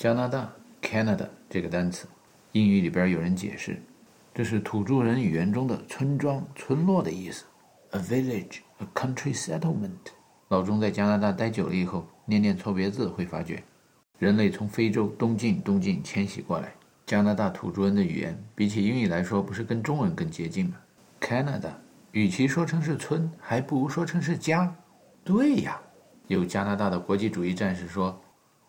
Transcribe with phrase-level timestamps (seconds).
[0.00, 0.50] 加拿大
[0.80, 2.08] （Canada） 这个单词，
[2.52, 3.78] 英语里边有人解释，
[4.32, 7.44] 这是土著人语言中的村庄、村落的意思
[7.90, 9.90] ，a village, a country settlement。
[10.48, 13.62] 老钟在加拿大待久了以后，念念错别字会发觉，
[14.18, 16.72] 人类从非洲东进东进迁徙过来，
[17.04, 20.76] 加拿大土著人的语言比起英语来说，不是跟中文更接近吗
[21.20, 21.72] ？Canada，
[22.12, 24.74] 与其说成是村，还不如说成是家。
[25.22, 25.78] 对呀，
[26.26, 28.18] 有加拿大的国际主义战士说。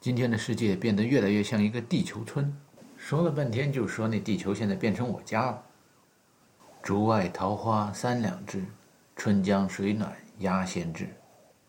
[0.02, 2.51] 今天的世界变得越来越像一个地球村，
[2.97, 5.64] 说了半天就说那地球现在变成我家了。
[6.82, 8.65] 竹外桃花三两枝，
[9.15, 11.07] 春江水暖鸭先知。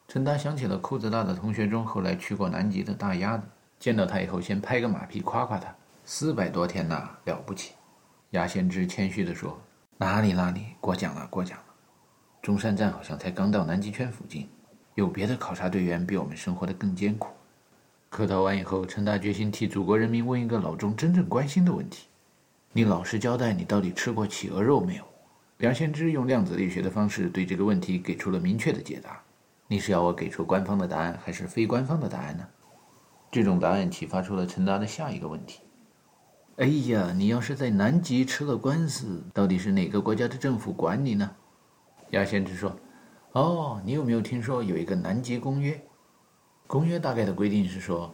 [0.08, 3.45] 陈达想起了裤子大的同学中后来去过南极的大鸭子，
[3.78, 7.74] 见到他以后先拍个马屁夸夸他，四百多天呐，了不起。
[8.30, 9.60] 鸭先知谦虚地说
[9.98, 11.74] ：“哪里哪里，过奖了过奖了。
[12.41, 14.48] 中山站好像才刚到南极圈附近，
[14.94, 17.28] 有别的考察队员比我们生活的更艰苦。”
[18.12, 22.08] 客套完以后，陈达决心替祖国人民问一个老钟真正关心的问题：
[22.70, 25.04] 你老实交代，你到底吃过企鹅肉没有？
[25.56, 29.19] 梁先知用量子力学的方式对这个问题给出了明确的解答。
[29.66, 32.46] 你是要我给出官方的答案，还是非官方的答案呢？
[33.30, 35.62] 这种答案启发出了陈达的下一个问题：
[36.56, 41.30] 哎呀，你要是在南极吃了官司，到底是哪个国家的政府管你呢？
[42.10, 42.76] 亚先知说：
[43.32, 45.82] 哦，你有没有听说有一个南极公约？
[46.73, 48.11] 公约大概的规定是说，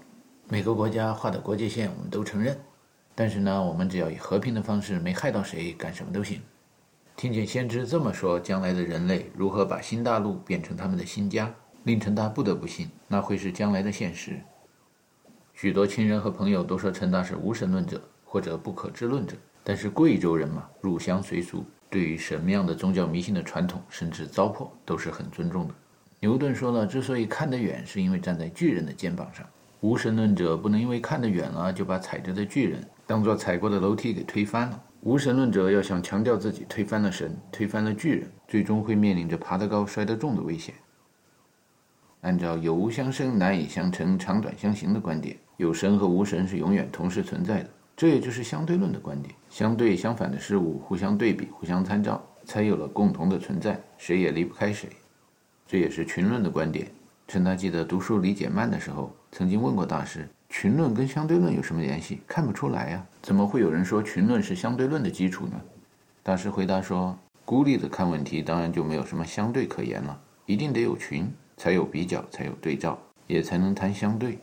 [0.49, 2.59] 每个国家画的国界线我们都承认，
[3.15, 6.43] 但是呢，我们只要以和平的方式，没害到谁，干什么都行。
[7.15, 14.41] 听见先知这么说，将来的人类如何把新大陆变成他们的新家，令陈达不得不信，那会是将来的现实。
[15.55, 25.75] 许多亲人和朋友都说陈达是无神论者或者不可知论者，但是贵州人嘛，入乡随俗，对于什么样的宗教迷信的传统，甚至糟粕，都是很尊重的。
[26.21, 29.47] 牛顿说了，之所以看得远，是因为站在巨人的肩膀上。
[29.81, 34.83] 无神论者不能因为看得远了，就把踩着的巨人当做踩过的楼梯给推翻了。
[35.03, 40.75] 无神论者要想强调自己推翻了神，推翻了巨人，最终会面临着爬得高摔得重的危险。
[42.23, 47.71] 按照有无相生，难以相成，长短相形的观点，有神和无神是永远同时存在的。
[47.97, 54.89] 这也就是相对论的观点：相对相反的事物互相对比、互相参照，才有了共同的存在，谁也离不开谁。
[55.69, 56.89] 这也是群论的观点。
[57.27, 62.21] 陈达记得读书理解慢的时候，曾经问过大师：“群论跟相对论有什么联系？
[62.27, 65.61] 看不出来呀，怎么会有人说群论是相对论的基础呢？”
[66.25, 67.15] 大师回答说
[67.45, 74.39] ：“孤立的看问题，当然就没有什么相对可言了，一定得有群，才有比较，才有对照，也才能谈相对。”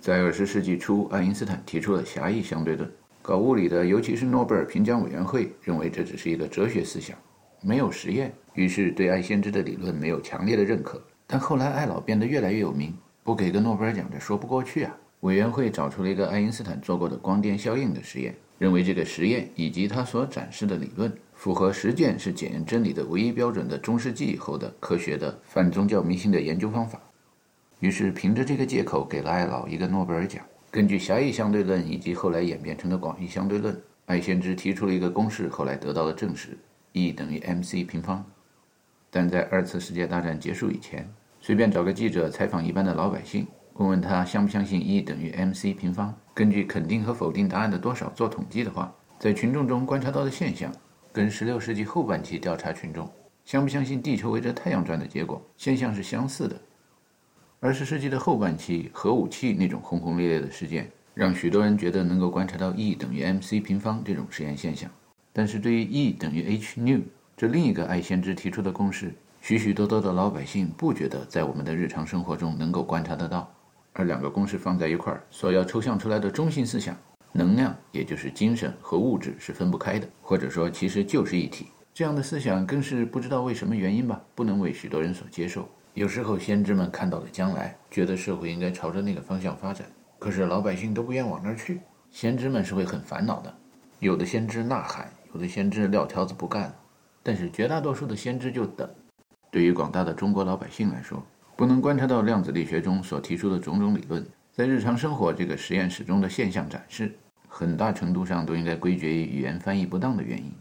[0.00, 7.18] 在二十世纪初，爱因斯坦提出了狭义相对论，搞物理的，尤其是诺贝尔评奖委员会，认为这只是一个哲学思想，
[7.62, 8.32] 没有实验。
[8.54, 14.94] 于是对爱先知的理论没有强烈的认可，但后来爱老变得越来越有名，不给个诺贝尔奖这说不过去啊！
[15.20, 27.00] 委员会找出了一个爱因斯坦做过的光电效应的实验，认为这个实验以及他所展示的理论符合实践是检验真理的唯一标准的中世纪以后的科学的反宗教迷信的研究方法。
[27.80, 30.44] 于是凭着这个借口给了爱老一个诺贝尔奖。
[30.70, 36.56] 根据狭义相对论以及后来演变成的广义相对论，爱先知提出了一个公式，后来得到了证实
[36.92, 38.24] ：E 等于 mc 平方。
[39.10, 41.06] 但在二次世界大战结束以前，
[41.40, 50.72] 随便找个记者采访一般的老百姓，问问他相不相信 E 等于 mc 平方，根据肯定和否定答案的多少做统计的话，在群众中观察到的现象，
[51.12, 53.10] 跟16世纪后半期调查群众
[53.44, 56.56] 相不相信地球围着太阳转的结果现象是相似的。
[57.60, 64.90] 20世纪的后半期，核武器那种轰轰烈烈的事件，让许多人觉得能够观察到 E 等于 mc 平方这种实验现象，
[65.32, 67.02] 但是对于 E 等于 h nu。
[67.36, 73.52] 这另一个爱先知提出的公式，许许多多的老百姓不觉得在我们的日常生活中能够观察得到，
[73.94, 76.96] 而两个公式放在一块儿，所要抽象出来的中心思想，
[77.32, 81.66] 能量也就是精神和物质是分不开的，或者说其实就是一体。
[81.94, 85.68] 这样的思想更是不知道为什么原因吧，不能为许多人所接受。
[85.94, 89.86] 有时候先知们看到了将来，觉得社会应该朝着那个方向发展，
[90.18, 91.80] 可是老百姓都不愿往那儿去，
[92.10, 93.52] 先知们是会很烦恼的。
[93.98, 96.74] 有的先知呐喊，有的先知撂挑子不干。
[97.22, 98.88] 但是绝大多数的先知就等。
[99.50, 101.22] 对于广大的中国老百姓来说，
[101.56, 107.14] 不能观察到量子力学中所提出的种种理论，在日常生活这个实验室中的现象展示，
[107.48, 110.52] 很大程度上都应该归结于语言翻译不当的原因。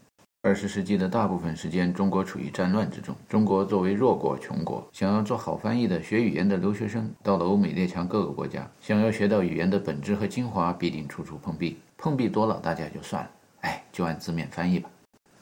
[0.44, 3.16] 二十世纪的大部分时间，中国处于战乱之中。
[3.30, 11.78] 中国作为弱国、穷国，想要做好翻译的学语言的留学生，到了欧美列强各个国家，想要学到语言的本质和精华，必定处处碰壁。
[11.98, 13.30] 碰壁多了，大家就算了，
[13.62, 14.90] 哎，就按字面翻译吧。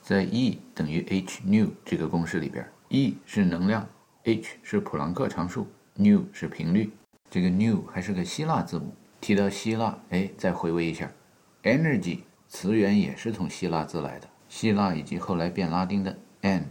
[0.02, 3.86] 在 E 等于 h nu 这个公式里边，E 是能量
[4.24, 6.90] ，h 是普朗克常数，nu 是频率。
[7.30, 11.10] 这个 nu 还是个希腊字母提到希腊，哎，再回味一下
[11.62, 14.28] ，energy 词源也是从希腊字来的。
[14.48, 16.66] 希腊以及后来变拉丁的 n，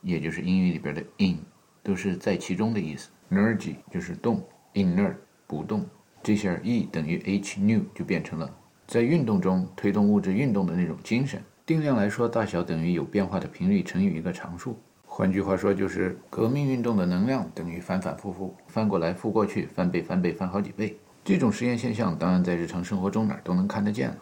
[0.00, 1.38] 也就是英语里边的 in，
[1.82, 3.10] 都是在其中的意思。
[3.30, 4.42] energy 就是动
[4.72, 5.14] ，inert
[5.46, 5.86] 不动。
[6.24, 8.52] 这下 E 等于 h new 就变成了
[8.86, 11.42] 在运动中推动物质运动的那种精神。
[11.66, 14.78] 定量来说，大小等于有变化的频率乘以一个常数。
[15.06, 20.96] 换句话说，就是革命运动的能量等于反反复复，翻过来覆过去，翻倍翻倍翻好几倍。
[21.24, 24.16] 这种实验现象当然在日常生活中哪儿都能看得见了。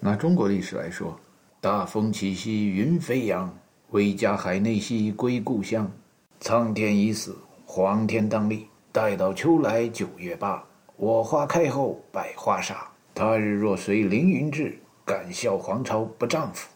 [0.00, 1.18] 拿中国历史来说。
[1.60, 3.52] 大风起兮云飞扬，
[3.90, 5.90] 威加海内兮归故乡。
[6.38, 7.36] 苍天已死，
[7.66, 8.68] 黄天当立。
[8.92, 10.64] 待到秋来九月八，
[10.96, 12.87] 我花开后百花杀。
[13.18, 16.68] 他日若随凌云志，敢笑皇朝不丈夫。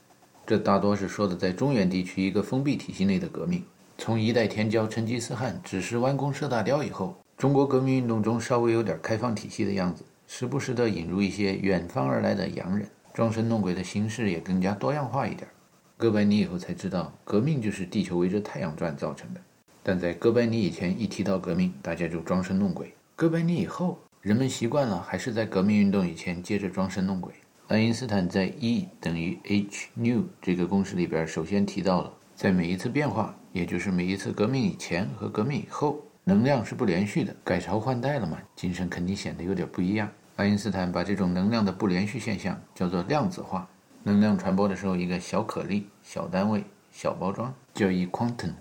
[0.45, 3.63] 这大多是说的在中原地区一个封闭体系内的革命。
[3.97, 12.89] 从一代天骄成吉思汗只是弯弓射大雕以后，中国革命运动中稍微有点开放体系的样子，时不时的引入一些远方而来的洋人。
[13.15, 15.49] 装神弄鬼的形式也更加多样化一点。
[15.97, 19.41] 哥白尼以后才知道，革命就是地球围着太阳转造成的。
[19.81, 22.93] 但在哥白尼以前，一提到革命，大家就装神弄鬼。
[23.15, 27.35] 哥白尼以后，人们习惯了，还是在革命运动以前接着装神弄鬼。
[27.67, 37.35] 爱因斯坦在 E 等于 h new 这个公式里边，首先提到了，在每一次变化，也就是每一次革命以前和革命以后，能量是不连续的。
[37.43, 40.09] 改朝换代了嘛，精神肯定显得有点不一样。
[40.37, 43.69] 爱因斯坦把这种能量的不连续现象叫做量子化。
[44.05, 48.53] 能量传播的时候，一个小颗粒、小单位、小包装叫一 quantum，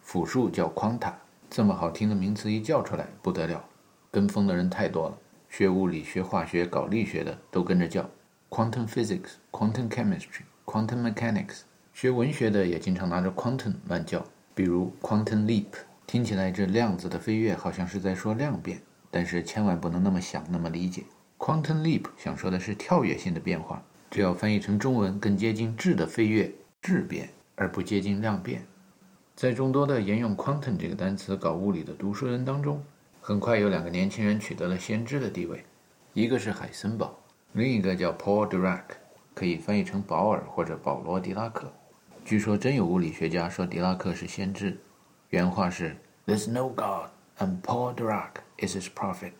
[0.00, 1.12] 复数叫 quanta。
[1.50, 3.62] 这么好听的名词一叫出来不得了，
[4.10, 5.18] 跟风的人太多了。
[5.48, 8.08] 学物理、学化学、搞力学的都跟着叫
[8.50, 11.60] quantum physics、quantum chemistry、quantum mechanics。
[11.92, 14.24] 学文学的也经常拿着 quantum 乱叫，
[14.54, 15.66] 比如 quantum leap。
[16.06, 18.80] 听起来这量子的飞跃好像是在说量变。
[19.10, 21.02] 但是千万不能那么想，那么理解。
[21.38, 26.52] Quantum leap 想说的是跳跃性的变化，这要翻译成中文更接近质的飞跃、
[26.82, 28.66] 质变，而不接近量变。
[29.34, 32.82] 在众多的沿用 quantum 这个单词搞物理的读书人当中，
[33.28, 35.62] 很快有两个年轻人取得了先知的地位，
[36.14, 37.14] 一个是海森堡，
[37.52, 38.84] 另一个叫 Paul Dirac，
[39.34, 41.70] 可以翻译成保尔或者保罗·狄拉克。
[42.24, 44.78] 据说真有物理学家说狄拉克是先知，
[45.28, 45.94] 原话是
[46.26, 48.30] ：“There's no God and Paul Dirac。”
[48.66, 49.32] is his prophet。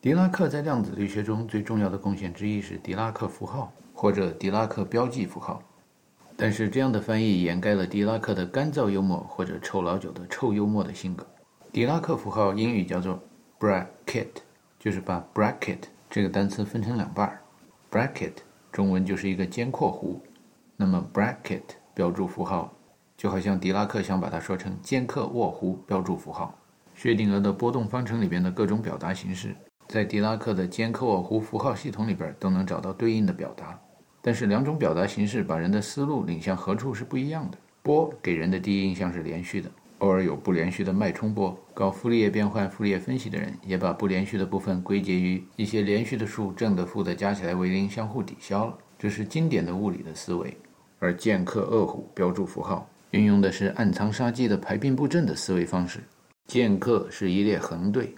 [0.00, 5.62] 狄拉克在量子力学中最重要的贡献之一是狄拉克符号或者狄拉克标记符号，
[6.36, 11.24] 但是这样的翻译掩盖了狄拉克的干燥幽默或者臭老九的臭幽默的性格。
[11.72, 13.22] 狄拉克符号英语叫做
[13.60, 14.26] bracket，
[14.76, 15.78] 就是把 bracket
[16.10, 17.40] 这个单词分成两半儿。
[17.92, 18.32] bracket
[18.72, 20.18] 中文就是一个尖括弧，
[20.76, 21.62] 那么 bracket
[21.94, 22.74] 标注符号
[23.16, 26.58] 就好像狄拉克想把它说成尖刻卧弧标注符号。
[26.96, 29.54] 薛定谔的波动方程里边的各种表达形式，
[29.86, 33.78] 在狄拉克的尖刻卧弧符号系统里边都能找到对应的表达。
[34.20, 37.56] 但是两种表达形式把人的思路领向何处是不一样的。
[37.80, 39.70] 波给人的第一印象是连续的，
[40.00, 41.58] 偶尔有不连续的脉冲波。
[41.72, 48.76] 搞傅立叶变换、傅立叶分析的人也把不连续的部分归结于一些连续的数，正的、负的加起来为零，相互抵消了。
[48.98, 50.54] 这是经典的物理的思维。
[50.98, 56.00] 而剑客恶虎标注符号运用的是暗藏杀机的排兵布阵的思维方式。
[56.46, 58.14] 剑客是一列横队，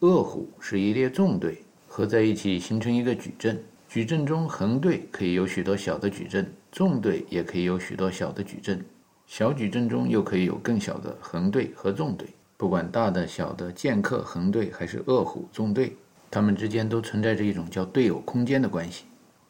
[0.00, 3.62] 恶虎是一列纵队，合在一起形成一个矩阵。
[3.86, 8.82] 矩阵中横队可以有许多小的矩阵，纵队也可以有许多小的矩阵，
[9.32, 12.28] 小矩阵中又可以有更小的横队和纵队。
[12.58, 15.96] 不管大的、小的剑客横队还是恶虎纵队，
[16.30, 19.06] 它们之间都存在着一种叫队友空间的关系。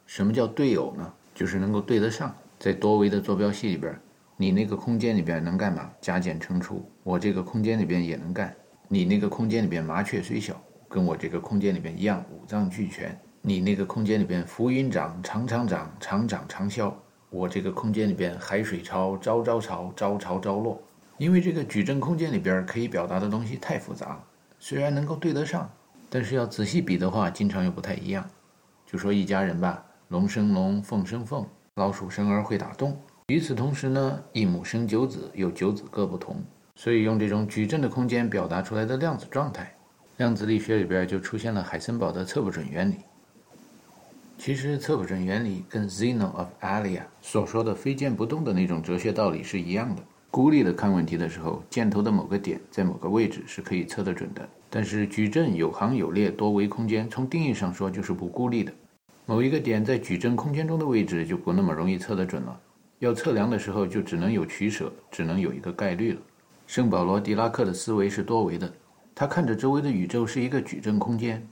[0.07, 1.13] 什么叫队友呢？
[1.35, 2.33] 就是能够对得上。
[2.61, 3.93] 在多维的坐标系里边。
[4.37, 5.91] 你那个空间里边能干嘛？
[6.01, 6.89] 加减乘除。
[7.03, 8.55] 我这个空间里边也能干。
[8.87, 13.21] 你那个空间里边麻雀虽小，跟我这个空间里边一样，五脏俱全。
[13.41, 16.97] 你那个空间里边浮云，长长长，长长长消。
[17.33, 20.79] 我这个空间里边海水潮，朝朝潮，朝潮朝落。
[21.17, 24.23] 因为这个矩阵空间里边可以表达的东西太复杂，
[24.59, 25.71] 虽然能够对得上，
[26.11, 28.23] 但是要仔细比的话，经常又不太一样。
[28.85, 31.47] 就说一家人吧，龙生龙，凤生凤，
[31.77, 32.95] 老鼠生儿会打洞。
[33.29, 36.37] 与此同时呢，一母生九子，有九子各不同，
[36.75, 39.75] 所以用这种矩阵的空间表达出来的量子状态，
[40.19, 42.97] 量子力学里边就出现了海森堡的测不准原理。
[44.45, 50.03] 其实测不准原理跟 Zeno of Alia 所说的非剑不动的那种哲学道理是一样的。
[50.33, 58.73] 孤立的看问题的时候，箭头的某个点在某个位置是可以测得准的，但是矩阵有行有列多维空间，从定义上说就是不孤立的。
[59.27, 62.59] 某一个点在矩阵空间中的位置就不那么容易测得准了。
[62.99, 66.21] 要测量的时候，就只能有取舍，只能有一个概率了。
[66.67, 68.73] 圣保罗·狄拉克的思维是多维的，
[69.15, 71.47] 他看着周围的宇宙是一个矩阵空间，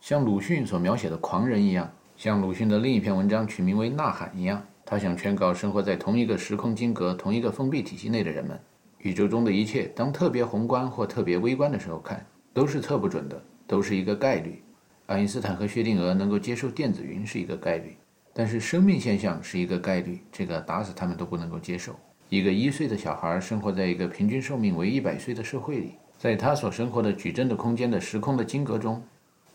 [0.00, 8.60] 像鲁迅所描写的狂人一样，像鲁迅的另一篇文章取名为《呐喊》一样，他想劝告生活在同一个时空金格、同一个封闭体系内的人们：
[8.98, 12.22] 宇宙中的一切，当特别宏观或特别微观的时候看，
[12.52, 14.62] 都是测不准的，都是一个概率。
[15.06, 17.96] 爱因斯坦和薛定谔能够接受电子云是一个概率，
[18.34, 21.98] 但是生命现象是一个概率，这个打死他们都不能够接受。
[22.28, 29.02] 一个一岁的小孩生活在一个平均寿命为一百岁的社会里，在他所生活的矩阵的空间的时空的金格中，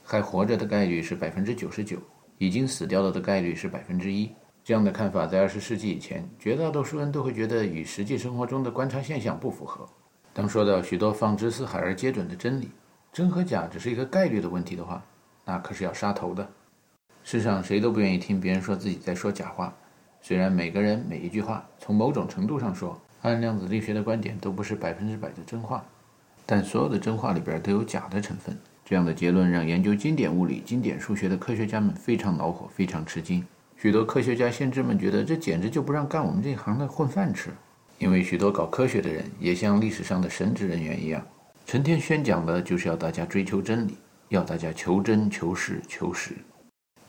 [0.04, 2.00] 还活着的概率是百分之九十九，
[2.38, 4.32] 已经死掉了的概率是百分之一。
[4.64, 9.88] 这样的看法在二十世纪以前，绝大多数人都会觉得与实际生活中的观察现象不符合。
[10.34, 12.72] 当说到许多放之四海而皆准的真理，
[13.14, 15.04] 真和假只是一个概率的问题的话，
[15.46, 16.50] 那可是要杀头的。
[17.24, 19.74] 世上谁都不愿意听别人说自己在说假话。
[20.22, 25.86] 虽然每个人每一句话，从某种程度上说，按量子力学的观点都不是百分之百的真话，
[26.46, 28.58] 但所有的真话里边都有假的成分。
[28.88, 33.44] 这样的结论让研究经典物理、经典数学的科学家们非常恼火，非常吃惊。
[33.76, 37.50] 许多科学家先知们觉得这简直就不让干我们这行的混饭吃，
[37.98, 41.26] 因为许多搞科学的人也像历史上的神职人员一样，
[41.66, 43.98] 成天宣讲的就是要大家追求真理，
[44.30, 46.36] 要大家求真、求实、求实。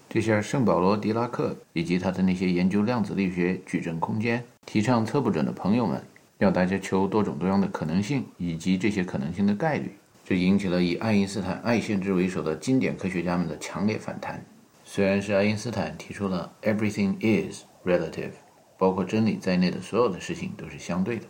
[0.08, 6.02] 这下圣保罗·狄拉克以及他的那些研究量子力学、矩阵空间、提倡测不准的朋友们，
[6.38, 9.92] 要大家求多种多样的可能性以及这些可能性的概率，
[10.28, 14.44] 这引起了以爱因斯坦、爱先知为首的经典科学家们的强烈反弹。
[14.82, 18.32] 虽然是爱因斯坦提出了 “everything is relative”，
[18.76, 21.26] 包括真理在内的所有的事情都是相对的，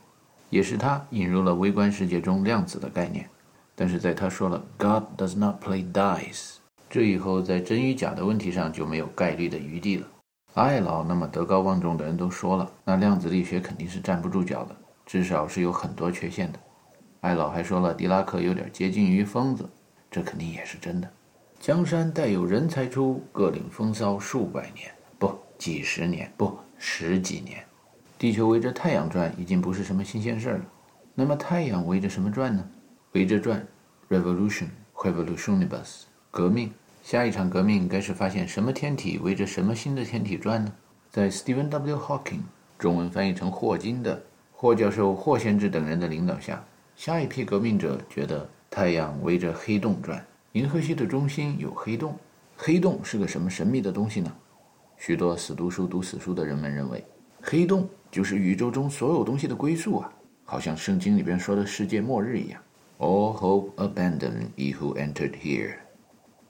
[0.48, 3.28] 也是他引入了微观世界中量子的概念，
[3.74, 6.54] 但是在他说了 “God does not play dice”。
[6.88, 10.06] 这以后，在真与假的问题上就没有概率的余地了。
[10.54, 14.74] 爱老那么德高望重的人都说了，那量子力学肯定是站不住脚的，
[15.04, 16.58] 至少是有很多缺陷的。
[17.26, 19.68] 艾老还说了，狄拉克有点接近于疯子，
[20.08, 21.10] 这肯定也是真的。
[21.58, 27.64] 江山代有人才出，各领风骚数百年，不几十年，不十几年。
[28.16, 30.64] 地球围着太阳转已经不是什么新鲜事儿了。
[31.16, 32.64] 那么太阳围着什么转呢？
[33.10, 33.66] 围着转
[34.08, 36.02] ，revolution，revolutionibus。
[36.30, 40.72] 革命，下一场革命该是发现什么天体围着什么新的天体转呢？
[41.10, 41.98] 在 Stephen W.
[41.98, 42.42] Hawking（
[42.78, 46.64] 中文翻译成霍金的霍教授、霍先知等人的领导下，
[46.96, 52.16] 下一批革命者觉得太阳围着黑洞转，银河系的中心有黑洞。
[52.56, 54.34] 黑洞是个什么神秘的东西呢？
[54.96, 57.04] 许多死读书、读死书的人们认为，
[57.42, 60.10] 黑洞就是宇宙中所有东西的归宿啊，
[60.46, 62.60] 好像圣经里边说的世界末日一样。
[62.98, 65.74] All hope abandoned, he who entered here.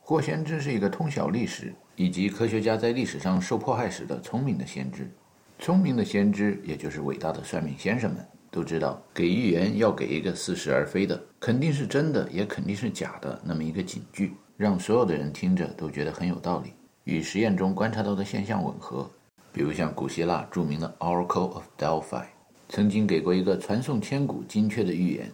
[0.01, 5.11] 霍先知是一个通晓历史以及科学家在历史上受迫害时的聪明的先知。
[5.59, 8.25] 聪明的先知，也就是伟大的算命先生们，
[8.57, 16.73] 都知道给预言要给一个似是而非的，肯定是真的，也肯定是假的那么一个警句，让所有的人听着都觉得很有道理，
[17.05, 19.07] 与实验中观察到的现象吻合。
[19.53, 22.25] 比如像古希腊著名的 Oracle of Delphi，
[22.71, 25.31] 曾经给过一个传颂千古、精确的预言。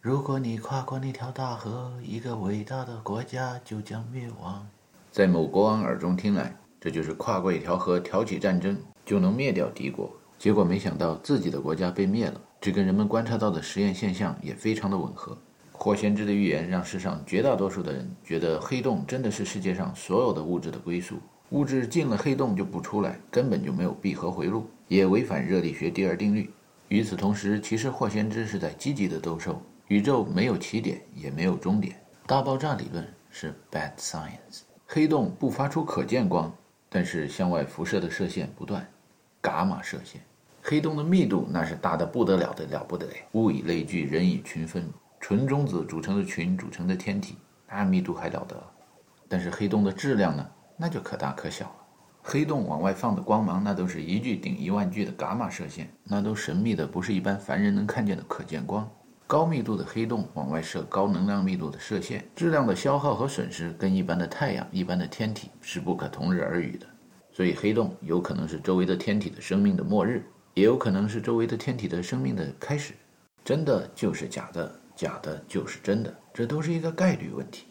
[0.00, 4.66] 如果你跨过那条大河，一个伟大的国家就将灭亡。
[5.12, 8.76] 在某国王耳中听来，这就是跨过一条河，挑起战争
[9.06, 10.12] 就能灭掉敌国。
[10.36, 15.36] 结果没想到自己的国家被灭了，这跟人们观察到的实验现象也非常的吻合。
[15.70, 21.16] 霍先知的预言让世上绝大多数的人觉得黑洞真的是世界上所有的物质的归宿，
[21.50, 26.50] 物质进了黑洞就不出来，根本就没有闭合回路，也违反热力学第二定律。
[26.88, 29.60] 与此同时，其实霍先知是在积极的兜售。
[29.88, 31.94] 宇宙没有起点，也没有终点。
[32.26, 34.62] 大爆炸理论是 bad science。
[34.86, 36.50] 黑洞不发出可见光，
[36.88, 38.88] 但是向外辐射的射线不断，
[39.42, 40.22] 伽马射线。
[40.66, 44.90] 黑洞的密度那是大的不得了的了不得，物以类聚，人以群分，
[45.20, 47.36] 纯中子组成的群组成的天体，
[47.68, 48.56] 那密度还了得？
[49.28, 50.46] 但是黑洞的质量呢，
[50.78, 51.76] 那就可大可小了。
[52.22, 58.90] 黑洞往外放的光芒，那都是一句顶一万句的伽马射线，那都神秘的不是一般凡人能看见的可见光。
[59.26, 66.86] 高密度的黑洞往外射高能量密度的射线，质量的消耗和损失跟一般的太阳、一般的天体是不可同日而语的。
[67.30, 72.94] 所以，黑洞有可能是周围的天体的生命的末日，也有可能是周围的天体的生命的开始。
[73.44, 77.66] 真的就是假的，假的就是真的，这都是一个概率问题。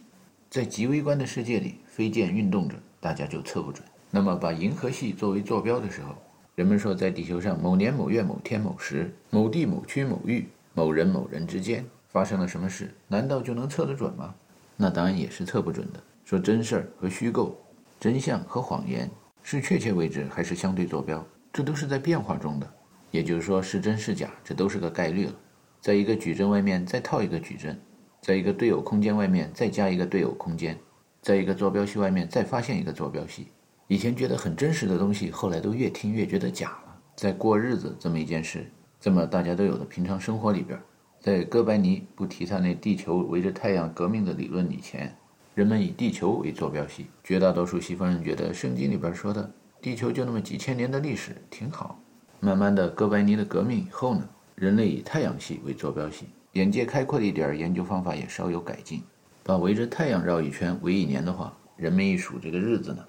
[0.49, 3.83] 在极微观的世界里，飞剑运动着，大家就测不准。
[4.11, 6.15] 那么，把银河系作为坐标的时候，
[6.53, 10.47] 人们说在地球上某年某月某天某时某地某区某域。
[10.75, 12.91] 某人某人之间发生了什么事？
[13.07, 14.33] 难道就能测得准吗？
[14.75, 16.01] 那当然也是测不准的。
[16.25, 17.55] 说真事儿和虚构，
[17.99, 19.07] 真相和谎言，
[19.43, 21.23] 是确切位置还是相对坐标？
[21.53, 22.67] 这都是在变化中的。
[23.11, 25.33] 也就是说，是真是假，这都是个概率了。
[25.79, 27.79] 在一个矩阵外面再套一个矩阵，
[28.21, 30.75] 在一个对偶空间外面再加一个对偶空间，
[31.21, 33.49] 在一个坐标系外面再发现一个坐标系。
[33.87, 36.95] 以前觉得很真实的东西，后来都越听越觉得假了。
[37.15, 38.65] 在过日子这么一件事，
[38.99, 40.79] 这么大家都有的平常生活里边，
[41.19, 45.15] 在哥白尼不提他那地球围着太阳革命的理论以前，
[45.53, 47.07] 人们以地球为坐标系。
[47.23, 49.51] 绝大多数西方人觉得圣经里边说的
[49.83, 51.99] 地球就那么几千年的历史挺好。
[52.39, 54.25] 慢慢的，哥白尼的革命以后呢，
[54.55, 59.03] 人类以太阳系为坐标系，眼界开阔了一点，研究方法也稍有改进。
[59.43, 63.05] 把围着太阳绕一圈为一年的话，人们一数这个日子呢。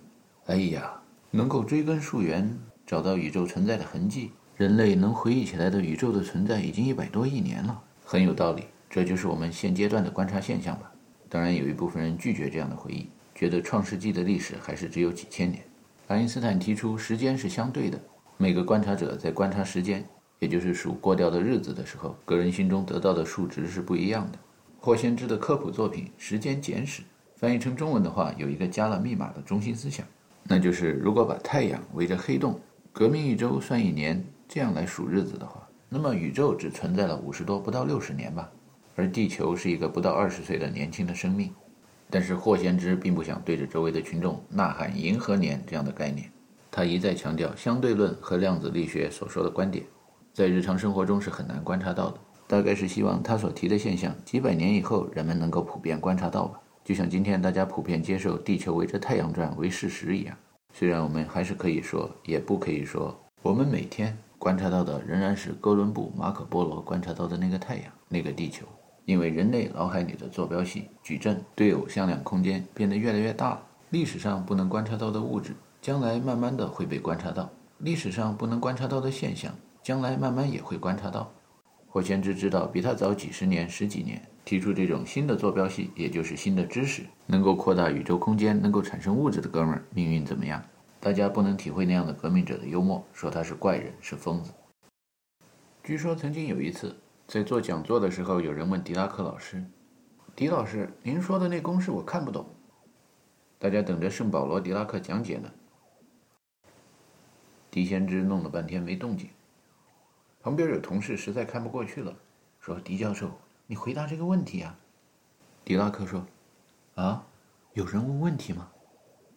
[0.46, 1.00] 哎呀，
[1.30, 8.64] 能够追根溯源，找到宇宙存在的痕迹，人类能回忆起来的宇宙的存在已经一百多亿年了，很有道理。
[8.90, 10.90] 这就是我们现阶段的观察现象吧。
[11.28, 15.64] 当然，有一部分人拒绝这样的回忆，觉得创世纪的历史还是只有几千年。
[16.06, 17.98] 爱因斯坦提出，时间是相对的，
[18.36, 20.04] 每个观察者在观察时间，
[20.38, 24.38] 也就是数过掉的日子的时候，个人心中得到的数值是不一样的。
[24.78, 27.00] 霍先知的科普作品《时间简史》
[27.36, 30.06] 翻译成中文的话，有一个加了密码的中心思想。
[30.42, 32.60] 那就是，如果把太阳围着黑洞
[32.92, 38.52] 革命一周算一年，这样来数日子的话，那么宇宙只存在了五十多不到六十年吧。
[38.94, 41.50] 而地球是一个不到二十岁的年轻的生命。
[42.10, 46.30] 但是霍先知并不想对着周围的群众呐喊“银河年”这样的概念，
[46.70, 49.84] 他一再强调相对论和量子力学所说的观点，
[50.32, 52.18] 在日常生活中是很难观察到的。
[52.46, 56.60] 大概是希望他所提的现象几百年以后人们能够普遍观察到吧。
[56.84, 60.36] 就像今天大家普遍接受地球围着太阳转为事实一样，
[60.72, 68.66] 虽然我们还是可以说，也不可以说，我们每天观察到的仍然是哥伦布、马可波罗观察到的那个太阳、那个地球。
[69.04, 77.44] 因为人类脑海里的坐标系、矩阵、对偶向量空间变得越来越大，历史上不能观察到的物质，将来慢慢的会被观察到；
[77.78, 81.30] 历史上不能观察到的现象，将来慢慢也会观察到。
[81.88, 84.20] 霍先知知道，比他早几十年、十几年。
[84.44, 90.62] 提出这种新的坐标系，也就是新的知识，能够扩大宇宙空间，能够产生物质的哥们儿，命运怎么样？
[91.00, 94.50] 大家不能体会那样的革命者的幽默，说他是怪人，是疯子。
[95.82, 96.94] 据说曾经有一次
[97.26, 99.64] 在做讲座的时候，有人问狄拉克老师
[100.36, 102.46] ：“狄老师，您说的那公式我看不懂。”
[103.58, 105.50] 大家等着圣保罗·狄拉克讲解呢。
[107.70, 109.30] 狄先知弄了半天没动静，
[110.40, 112.14] 旁边有同事实在看不过去了，
[112.60, 113.30] 说：“狄教授。”
[113.66, 114.78] 你回答这个问题啊，
[115.64, 116.26] 狄拉克说
[116.96, 117.26] ：“啊，
[117.72, 118.70] 有人问问题吗？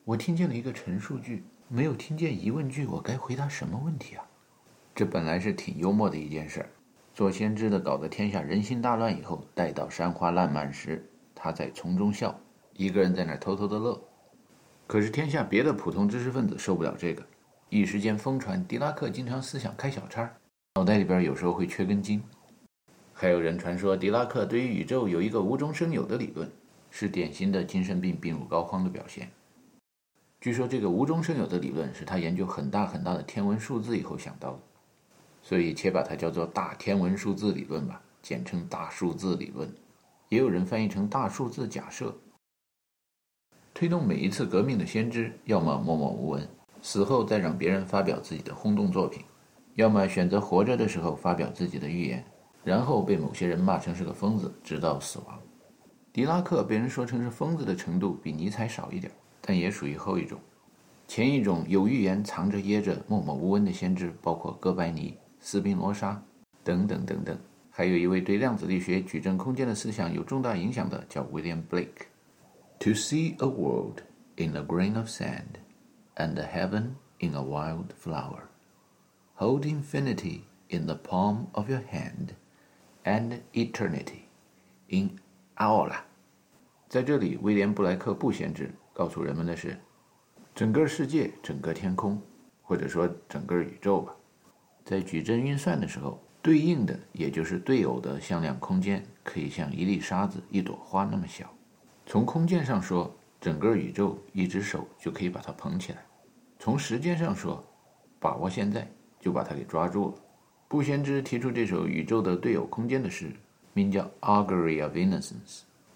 [0.04, 4.28] 我听见了一个陈述句，没有听见疑问句，我该回答什么问题啊？”
[4.94, 6.70] 这本来是挺幽默的一件事儿，
[7.18, 11.04] 做先知的搞得天下人心大乱以后，待到山花烂漫时，
[11.34, 12.40] 他在丛中笑，
[12.74, 14.00] 一个人在那偷偷的乐。
[14.86, 17.26] 可是天下别的普通知识分子受不了这个，
[17.70, 20.32] 一时间疯传狄拉克经常思想开小差，
[20.76, 22.22] 脑袋里边有时候会缺根筋。
[23.14, 26.48] 还有人传说，狄拉克对于宇宙有一个无中生有的理论，
[26.92, 29.28] 是典型的精神病病入膏肓的表现。
[30.40, 34.60] 据说这个无中生有的理论是他研究很大很大的天文数字以后想到的，
[35.48, 39.74] 所以且把它叫做大天文数字理论吧，简称大数字理论。
[40.28, 42.14] 也有人翻译成大数字假设。
[43.74, 46.46] 推动每一次革命的先知，要么默默无闻，
[46.82, 49.24] 死后再让别人发表自己的轰动作品，
[49.76, 52.26] 要么选择活着的时候发表自己的预言。
[52.66, 55.40] 然后被某些人骂成是个疯子，直到死亡。
[56.12, 60.38] 狄拉克被人说成是疯子的程度比尼采少一点，但也属于后一种。
[61.08, 66.22] 前一种有预言藏着掖着默默无闻的先知，包括哥白尼、斯宾罗莎
[66.64, 67.38] 等等等等。
[67.70, 72.08] 还有一位对量子力学、矩阵空间的思想有重大影响的，叫 William Blake。
[72.80, 74.02] To see a world
[74.36, 75.60] in a grain of sand,
[76.16, 78.44] and a heaven in a wild flower,
[79.36, 82.30] hold infinity in the palm of your hand.
[83.04, 84.24] And eternity
[84.90, 85.12] in
[85.56, 85.94] our，
[86.90, 89.78] 在这里，威廉布莱克不闲置告诉人们的是，
[90.54, 92.22] 整个世界、整个天空，
[92.62, 94.14] 或者说整个宇宙吧，
[94.88, 101.54] 在矩阵运算的时候，对应的也就是对偶的向量空间，可以像一粒沙子、一朵花那么小。
[102.06, 105.98] 从空间上说，整个宇宙一只手就可以把它捧起来；
[106.58, 107.62] 从时间上说，
[108.18, 110.16] 把握现在就把它给抓住了。
[110.70, 113.30] 布先知提出这首宇宙的对偶空间的诗，
[113.74, 115.34] 名叫《Augury of Innocence》，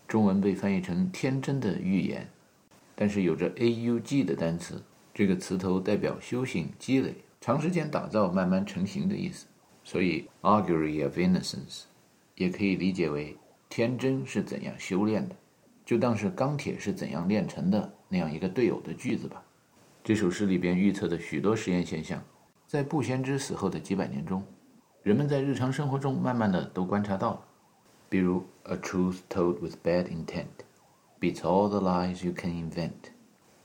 [0.05, 2.27] 中文被翻译成“天真的预言”，
[2.93, 9.47] 但是有着 “a u g” 的单词，这个词头代表修行、积累、长时间打造、慢慢成型的意思，
[9.83, 11.55] 所以《Augury of Innocence》
[12.35, 13.35] 也可以理解为
[13.67, 15.35] 天真是怎样修炼的，
[15.83, 19.43] 就当是钢铁是怎样炼成的那样一个对偶的句子吧。
[20.03, 22.23] 这首诗里边预测的许多实验现象，
[22.67, 24.45] 在布先知死后的几百年中。
[25.01, 27.41] 人们在日常生活中慢慢的都观察到了，
[28.07, 33.09] 比如 a truth told with bad intent，beats all the lies you can invent，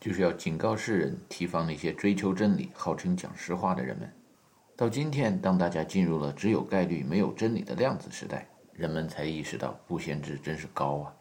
[0.01, 4.13] 就是要警告世人，提防那些追求真理、号称讲实话的人们。
[4.77, 11.15] 到今天，当大家进入了只有概率没有真理的量子时代，人们才意识到不贤之真是高啊！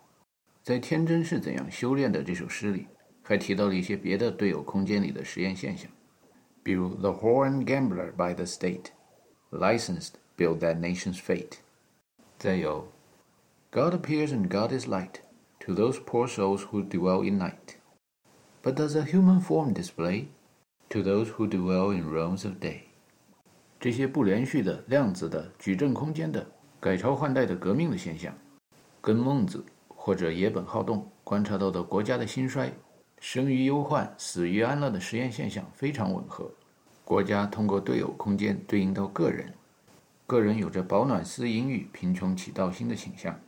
[0.62, 2.88] 在《天真是怎样修炼的》这首诗里，
[3.24, 5.90] 还提到了一些别的队友空间里的实验现象，
[6.62, 8.88] 比如 “The horn gambler by the state,
[9.52, 11.60] licensed build that nation's fate”。
[12.38, 12.92] 再有
[13.72, 15.22] “God appears and God is light
[15.62, 17.75] to those poor souls who dwell in night,
[18.66, 20.26] but does a human form display
[20.90, 22.80] to those who dwell in realms of day？”
[23.80, 26.44] 这些不连续的量子的矩阵空间的
[26.80, 28.36] 改朝换代的革命的现象，
[29.00, 32.74] 跟孟子或者野本好动观察到的国家的兴衰、
[33.20, 36.50] 生于忧患、死于安乐的实验现象非常吻合。
[37.04, 39.54] 国家通过对偶空间对应到个人，
[40.26, 43.40] 个人有着饱暖思淫欲、贫穷起盗心的倾向。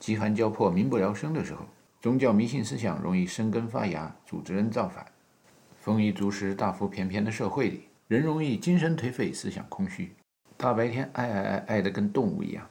[0.00, 1.64] 饥寒交迫、民不聊生的时候，
[2.02, 5.06] 宗教迷信思想容易生根发芽，组织人造反。
[5.78, 7.82] 丰衣足食、大腹便便的社会里。
[8.08, 10.12] 人容易精神颓废，思想空虚，
[10.56, 12.66] 大白天爱爱爱爱的跟动物一样。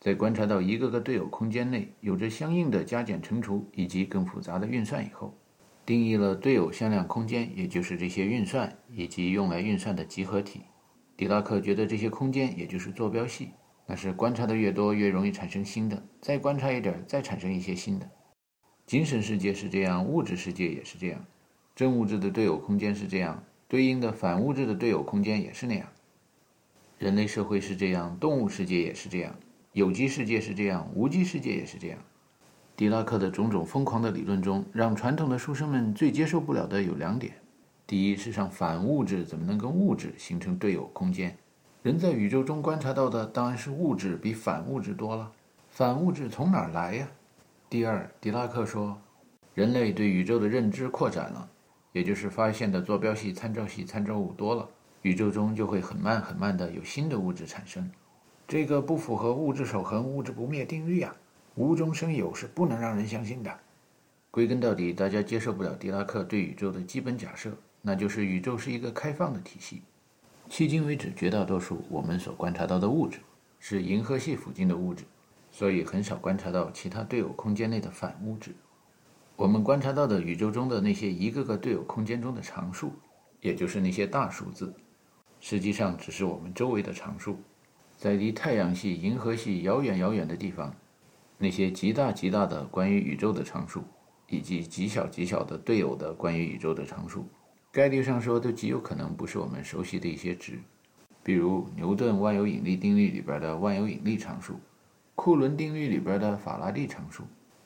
[0.00, 5.32] 在观察到一个个对偶空间内有着相应的加减乘除以及更复杂的运算以后，
[5.86, 10.62] 定义了对偶向量空间，也就是这些运算以及用来运算的集合体。
[11.16, 13.50] 狄拉克觉得这些空间也就是坐标系，
[13.86, 18.10] 那是观察的越多越容易产生新的，再观察一点再产生一些新的。
[18.92, 21.24] 精神世界是这样，物质世界也是这样，
[21.74, 23.42] 真物质的对偶空间是这样。
[23.66, 25.88] 对应的反物质的对偶空间也是那样，
[26.98, 29.34] 人类社会是这样，动物世界也是这样，
[29.72, 31.98] 有机世界是这样，无机世界也是这样。
[32.76, 37.32] 狄拉克的种种疯狂的理论中，让传统的书生们最接受不了的有两点：
[37.86, 41.34] 第一，世上反物质怎么能跟物质形成对偶空间？
[41.82, 45.32] 人在宇宙中观察到的当然是物质比反物质多了，
[45.70, 47.08] 反物质从哪儿来呀？
[47.72, 49.00] 第二，狄拉克说，
[49.54, 51.48] 人类对宇宙的认知扩展了。
[51.92, 54.68] 也就是发现的坐标系、参照系、参照物多了，
[55.00, 57.90] 宇宙中就会很慢很慢的有新的物质产生。
[58.46, 61.16] 这个不符合物质守恒、物质不灭定律啊！
[61.54, 63.58] 无中生有是不能让人相信的。
[64.30, 69.80] 归根到底，大家接受不了狄拉克对宇宙的基本假设，那就是宇宙是一个开放的体系。
[70.50, 73.20] 迄今为止，绝大多数我们所观察到的物质
[73.58, 75.04] 是银河系附近的物质，
[75.52, 78.52] 所以很少观察到其他对偶空间内的反物质。
[79.36, 82.92] 我们观察到的宇宙中的那些一个个对偶空间中的常数，
[83.40, 84.74] 也就是那些大数字，
[85.40, 87.38] 实际上只是我们周围的常数。
[87.96, 90.74] 在离太阳系、银河系遥远遥远的地方，
[91.38, 93.84] 那些极大极大的关于宇宙的常数，
[94.28, 97.26] 以及极小极小的对偶的关于宇宙的常数，
[97.70, 100.58] 概率上说都极有可能不是我们熟悉的一些值，
[101.22, 104.58] 比如牛顿万有引力定律里边的万有引力常数，
[105.14, 107.24] 库伦定律里边的法拉第常数。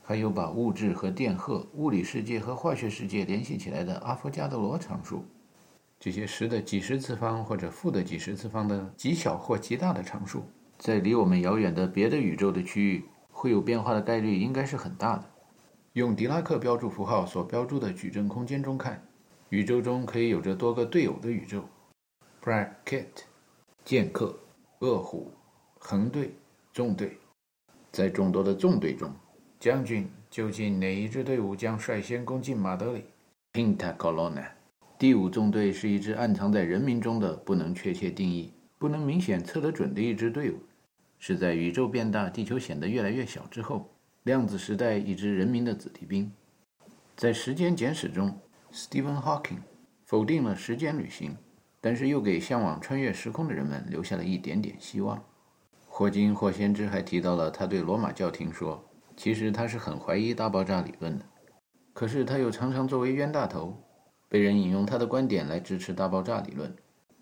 [0.09, 5.25] 还有把物质和电荷、物理世界和化学世界联系起来的阿伏加德罗常数，
[5.99, 10.45] 这些十的几十次方或者负的几十次方的极小或极大的常数，
[10.79, 15.25] 在离我们遥远的别的宇宙的区域会有变化的概率应该是很大的。
[15.95, 19.05] 用狄拉克标注符号所标注的矩阵空间中看，
[19.49, 21.65] 宇宙中可以有着多个对偶的宇宙
[22.41, 23.07] ：bracket、
[23.85, 24.39] 剑客、
[24.79, 25.33] 恶虎、
[25.81, 26.33] 横队、
[26.73, 27.19] 纵队，
[27.97, 29.11] 在众多的纵队中。
[29.59, 33.05] 将军，究竟哪一支队伍将率先攻进马德里
[33.55, 34.49] ？Pinta Colonna。
[34.99, 40.59] 第五纵队是一支暗藏在人民中的、不能确切定义、不能明显测得准的一支队伍，
[41.19, 43.91] 是在宇宙变大、地球显得越来越小之后，
[44.25, 46.31] 量子时代一支人民的子弟兵。
[47.17, 48.39] 在《时间简史》中
[48.75, 49.61] ，Stephen Hawking
[50.05, 51.35] 否定了时间旅行，
[51.81, 55.25] 但是又给向往穿越时空的人们留下了一点点希望。
[55.99, 58.85] 霍金霍先知还提到了他对罗马教廷说。
[59.17, 61.25] 其实他是很怀疑大爆炸理论的，
[61.95, 63.83] 可是他又常常作为冤大头，
[64.29, 66.71] 被人引用他的观点来支持大爆炸理论。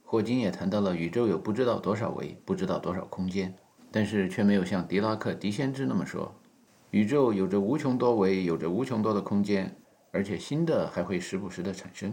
[0.03, 3.55] 霍金也谈到了宇宙有不知道多少维，不知道多少空间，
[3.93, 6.35] 但是却没有像狄拉克狄先知那么说，
[6.91, 9.73] 宇宙有着无穷多维，有着无穷多的空间，
[10.11, 12.13] 而且新的还会时不时的产生。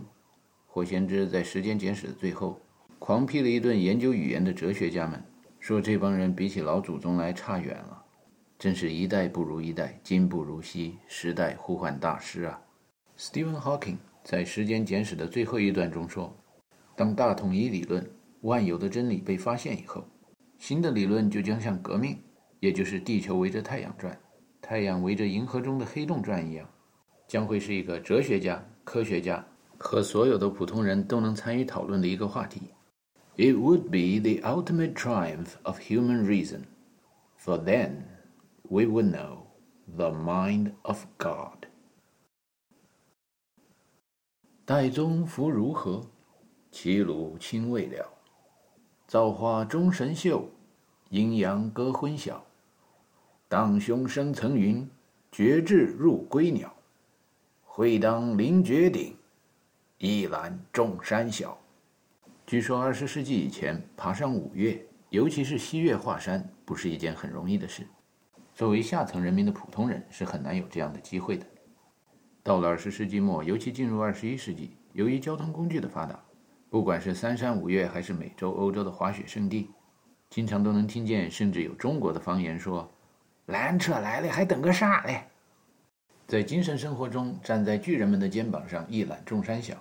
[0.67, 2.61] 霍先知在《时间简史》的最后，
[2.99, 5.23] 狂批了一顿研究语言的哲学家们，
[5.61, 8.03] 说这帮人比起老祖宗来差远了。
[8.57, 12.59] 真是一代不如一代，今不如昔，时代呼唤大师啊
[13.15, 16.35] ！Stephen Hawking 在《时间简史》的最后一段中说
[16.97, 18.07] ：“当大统一理论、
[18.41, 20.03] 万有的真理被发现以后，
[20.57, 22.17] 新的理论就将像革命，
[22.59, 24.19] 也就是地球围着太阳转，
[24.59, 26.67] 太阳围着银河中的黑洞转一样，
[27.27, 29.45] 将会是一个哲学家、科学家
[29.77, 32.73] 和所有的普通人都能参与讨论的一个话题。
[33.37, 36.65] It would be the ultimate triumph of human reason,
[37.37, 38.03] for then.”
[38.71, 39.47] we would know
[39.85, 41.67] The Mind of God。
[44.65, 46.05] 岱宗夫如何？
[46.71, 48.09] 齐鲁青未了。
[49.07, 50.47] 造化钟神秀，
[51.09, 52.45] 阴阳割昏晓。
[53.49, 54.89] 荡胸生层云，
[55.29, 56.73] 决志入归鸟。
[57.65, 59.17] 会当凌绝顶，
[59.97, 61.60] 一览众山小。
[62.51, 67.87] 据说二十世纪以前，爬上五岳，尤其是西岳华山，不是一件很容易的事。
[68.53, 71.45] 作为下层人民的普通人，是很难有这样的机会的。
[72.43, 76.19] 到了二十世纪末，尤其进入二十一世纪，由于交通工具的发达，
[76.69, 79.69] 不管是三山五岳，还是美洲、欧洲的滑雪胜地，
[80.29, 82.91] 经常都能听见，甚至有中国的方言说
[83.47, 85.23] ：“缆车来了，还等个啥嘞？”
[86.27, 89.77] 在精神生活中，站在巨人们的肩膀上一览众山小，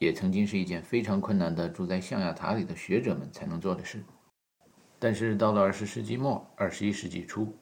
[0.00, 4.02] 也曾经是一件非常困难的住在象牙塔里的学者们才能做的事。
[4.98, 7.54] 但是到了二十世纪末、二十一世纪初，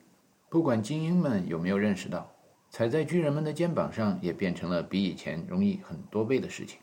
[0.48, 2.32] 不管精英们有没有认识到。
[2.70, 6.78] 踩在巨人们的肩膀上，也变成了比以前容易很多倍的事情。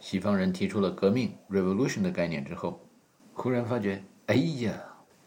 [0.00, 2.80] 西方人提出了革命 （revolution） 的概念之后，
[3.34, 4.82] 忽然发觉，哎呀，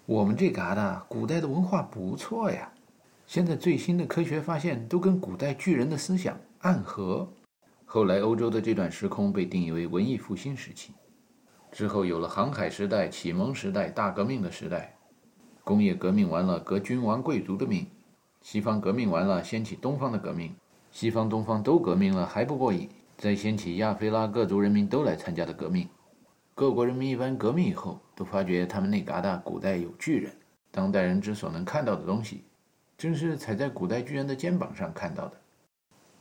[0.07, 2.73] 我们这嘎达古代的文化不错呀！
[3.27, 7.31] 现在最新的科学发现都跟古代巨人的思想暗合。
[7.93, 10.93] 后来欧洲的这段时空被定义为文艺复兴时期，
[11.71, 14.97] 之后有了航海时代、启蒙时代、大革命的时代，
[15.63, 17.85] 工业革命完了，革君王贵族的命。
[18.41, 20.55] 西方革命完了，掀起东方的革命。
[20.89, 25.87] 西方、东方都革命了还不过瘾，再掀起亚非拉各族人民都来参加的革命。
[26.55, 30.33] 各国人民一般革命以后，都发觉他们那嘎达古代有巨人，
[30.71, 32.43] 当代人之所能看到的东西，
[32.97, 35.39] 正是踩在古代巨人的肩膀上看到的。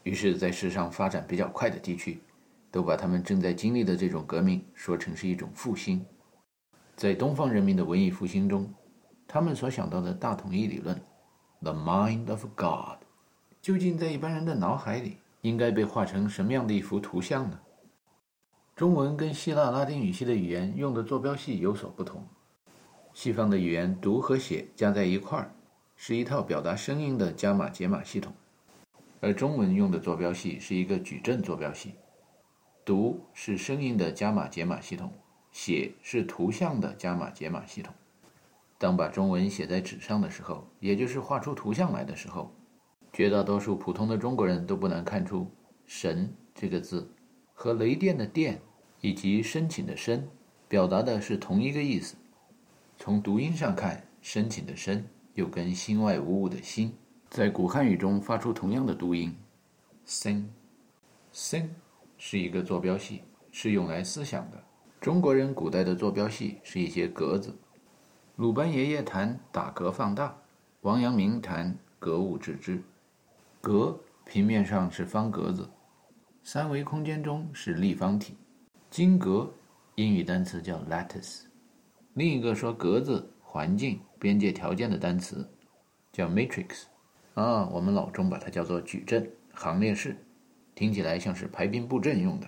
[0.03, 2.21] 于是，在世上发展比较快的地区，
[2.71, 6.05] 都把他们正在经历的这种革命说成是一种复兴。
[6.97, 8.73] 在东方人民的文艺复兴中，
[9.27, 11.01] 他们所想到的大统一理论。
[11.61, 12.99] The mind of God，
[13.61, 17.61] 究竟在一般人的脑海里应该被画成什么样的一幅图像呢？
[18.75, 22.27] 中文跟希腊拉丁语系的语言用的坐标系有所不同。
[23.15, 25.55] 西方的语言读和写加在一块儿，
[25.95, 28.33] 是一套表达声音的加码解码系统，
[29.23, 31.95] 而中文用的坐标系是一个矩阵坐标系。
[32.85, 35.13] 读是声音的加码解码系统，
[35.53, 37.95] 写是图像的加码解码系统。
[38.79, 42.53] 当把中文写在纸上的时候，也就是画出图像来的时候，
[43.13, 45.49] 绝大多数普通的中国人都不难看出
[45.87, 47.09] “神”这个字
[47.55, 48.61] 和雷电的“电”
[49.01, 50.29] 以及申请的“申”
[50.67, 52.17] 表达的是同一个意思。
[52.99, 56.93] 从读音上看，“申请”的“申”又跟“心外无物”的“心”
[57.33, 59.35] 在古汉语中发出同样的读音
[60.07, 60.45] “sen”。
[61.33, 61.67] sen
[62.19, 64.63] 是一个坐标系，是用来思想的。
[65.01, 67.57] 中国人古代的坐标系是一些格子。
[68.37, 70.37] 鲁班爷爷谈打格放大，
[70.83, 72.83] 王阳明谈格物致知。
[73.63, 75.67] 格平面上是方格子，
[76.43, 78.37] 三维空间中是立方体。
[78.91, 79.51] 金格
[79.95, 81.45] 英语单词叫 lattice，
[82.13, 85.51] 另一个说格子、环境、边界条件的单词
[86.13, 86.92] 叫 matrix。
[87.35, 90.17] 啊，我们老中把它叫做矩阵、行列式，
[90.75, 92.47] 听起来像是排兵布阵用的。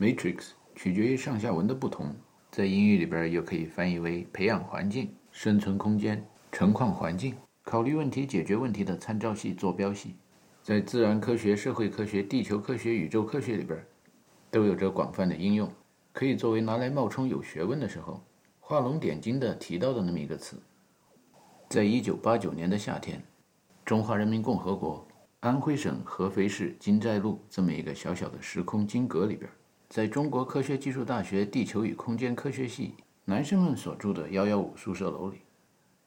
[0.00, 2.14] matrix 取决于上下文的不同。
[2.50, 10.16] 在英语里边，又可以翻译为培养环境、生存空间、成况环境、考虑问题、解决问题的参照系、坐标系。
[10.62, 13.78] 在自然科学、社会科学、地球科学、宇宙科学里边，
[14.50, 15.70] 都有着广泛的应用，
[16.10, 18.22] 可以作为拿来冒充有学问的时候
[18.60, 20.58] 画龙点睛的提到的那么一个词。
[21.68, 23.22] 在一九八九年的夏天，
[23.88, 25.08] 中华人民共和国
[25.40, 29.50] 安徽省合肥市金寨路这么一个小小的时空金阁里边。
[29.88, 32.92] 在中国科学技术大学地球与空间科学系
[33.24, 35.38] 男生们所住的幺幺五宿舍楼里，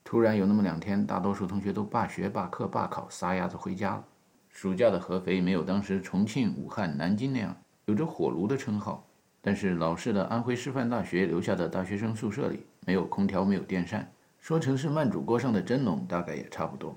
[0.04, 4.04] 突然有那么两天，大多数同学都罢学、罢课、罢考，撒丫子回家了。
[4.48, 7.52] 暑假的合肥没有当时重庆、武汉、南京那样
[7.86, 9.04] 有着火炉的称号，
[9.40, 16.96] 但是老式的安徽师范大学留下的大学生宿舍里没有空调、没有电扇，说成是慢煮锅上的蒸笼，大概也差不多。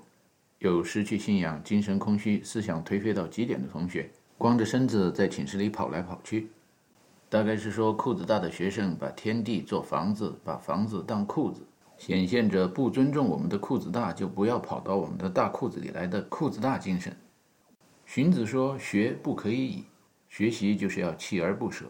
[0.58, 6.50] 有失去信仰、精神空虚、思想颓废到极点的同学，光着身子在寝室里跑来跑去。
[7.28, 11.60] 大概是说，裤子大的学生把天地做房子，把房子当裤子，
[11.98, 17.14] 显现着不尊重我们的裤子大，就不要跑到我们的大裤子里来的裤子大精神。
[18.06, 19.84] 荀子说：“学不可以已，
[20.28, 21.84] 学习就是要锲而不舍，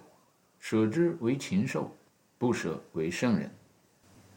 [0.59, 1.94] 舍之为禽兽，
[2.38, 3.48] 不舍为圣人。”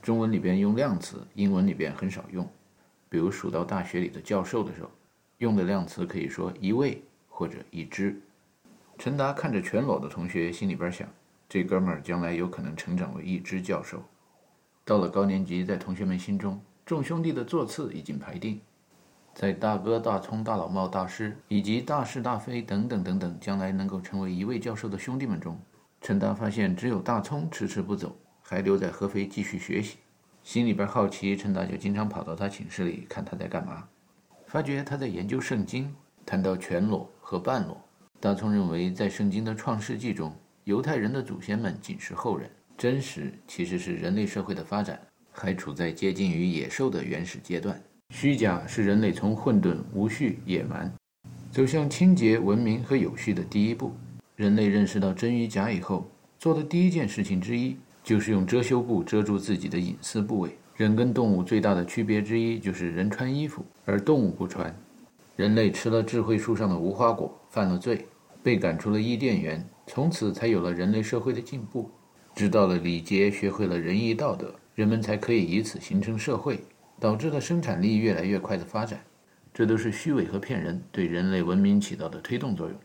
[0.04, 2.48] 中文里边用量词，英文里边很少用。
[3.10, 4.89] 比如数到大学里的教授的时候，
[5.39, 8.22] 用的量词可以说一位或者一只。
[8.98, 11.08] 陈达看着全裸的同学，心里边想：
[11.48, 14.04] 这哥们儿将来有可能成长为一只教授。
[14.86, 18.60] 到了高年级，在同学们心中，众兄弟的座次已经排定。
[19.34, 25.58] 在大哥大葱、大老茂大师以及大是大非等等等等将来能够成为一位教授的兄弟们中，
[26.02, 29.98] 陈达发现只有大葱迟迟不走，还留在合肥继续学习。
[30.50, 33.88] 心里边好奇，陈达就经常跑到他寝室里看他在干嘛。
[34.48, 35.94] 发觉他在研究圣经，
[36.26, 37.80] 谈到全裸和半裸。
[38.20, 45.00] 大聪认为，在圣经的创世纪中，犹太人的祖先们仅是后人，真实其实是人类社会的发展
[45.32, 47.80] 还处在接近于野兽的原始阶段。
[48.16, 50.92] 虚假是人类从混沌、无序、野蛮，
[51.52, 53.94] 走向清洁、文明和有序的第一步。
[54.36, 56.10] 人类认识到真与假以后，
[56.40, 57.78] 做的第一件事情之一。
[58.10, 60.58] 就是用遮羞布遮住自己的隐私部位。
[60.76, 64.76] 人跟动物最大的区别之一就是人穿衣服，而动物不穿。
[65.36, 68.08] 人类吃了智慧树上的无花果，犯了罪，
[68.41, 71.88] 被赶出了伊甸园，从此才有了人类社会的进步。
[72.34, 76.63] 知道了礼节，学会了仁义道德，人们才可以以此形成社会，
[77.00, 79.00] 导致了生产力越来越快的发展。
[79.54, 82.76] 这都是虚伪和骗人对人类文明起到的推动作用。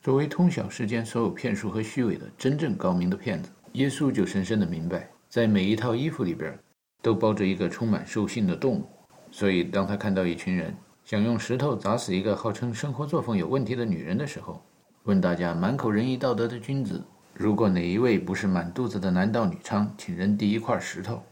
[0.00, 3.50] 作为通晓世间所有骗术和虚伪的真正高明的骗子。
[3.72, 6.58] 耶稣就深深的明白，在每一套衣服里边，
[7.00, 8.86] 都包着一个充满兽性的动物。
[9.30, 14.62] 所以，当他看到一群人想用石头砸死一个号称生活作风有问题的女人的时候，
[15.04, 21.22] 问大家满口仁义道德的君子，如果哪一位不是满肚子的男盗女娼，请扔第一块石头。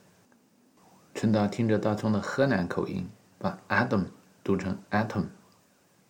[1.14, 4.06] 陈达听着大葱的河南口音，把 Adam
[4.42, 5.24] 读成 Atom，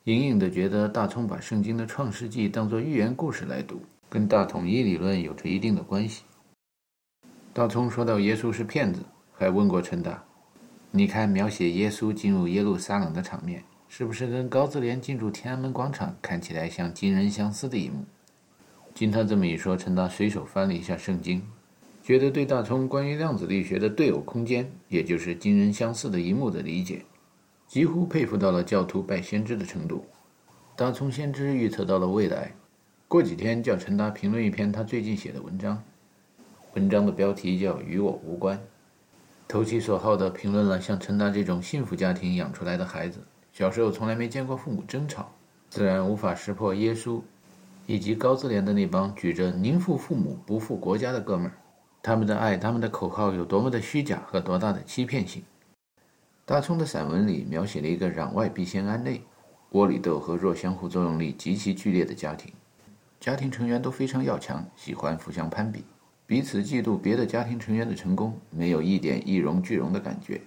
[0.04, 3.82] 隐隐的觉得大葱把圣经的创世纪当作寓言故事来读。
[4.10, 6.24] 跟大统一理论有着一定的关系。
[7.52, 10.24] 大葱说到耶稣是骗子，还问过陈达
[10.90, 18.04] ：“你看描写耶稣进入耶路撒冷的场面，是不是跟高自怜进入天安门广场看起来像惊人相似的一幕？”
[18.92, 21.40] 经他这么一说，陈达随手翻了一下圣经，
[22.02, 27.04] 觉得对大葱关于量子力学的对偶空间，也就是惊人相似的一幕的理解，
[27.68, 30.04] 几乎佩服到了教徒拜先知的程度。
[30.74, 32.52] 大葱先知预测到了未来。
[33.10, 35.82] 过几天叫陈达评论一篇他最近写的文章，
[36.74, 38.56] 文章的标题叫《与我无关》，
[39.48, 43.18] 投其所好的评论了像陈达这种幸福家庭养出来的孩子，
[43.52, 45.32] 小时候从来没见过父母争吵，
[45.68, 47.20] 自然无法识破耶稣
[47.88, 51.58] 以及高自怜的那帮举着“宁负父母，不负国家”的哥们儿，
[52.04, 55.42] 他们的爱，他们的口号有多么的虚假和多大的欺骗性。
[56.44, 59.20] 大葱的散文里描写了一个攘外必先安内，
[59.70, 62.52] 窝里斗和弱相互作用力极其剧烈的家庭。
[63.20, 65.84] 家庭成员都非常要强，喜欢互相攀比，
[66.26, 70.40] 彼此嫉妒别的家庭成员的成功，没有一点一荣俱荣的感觉。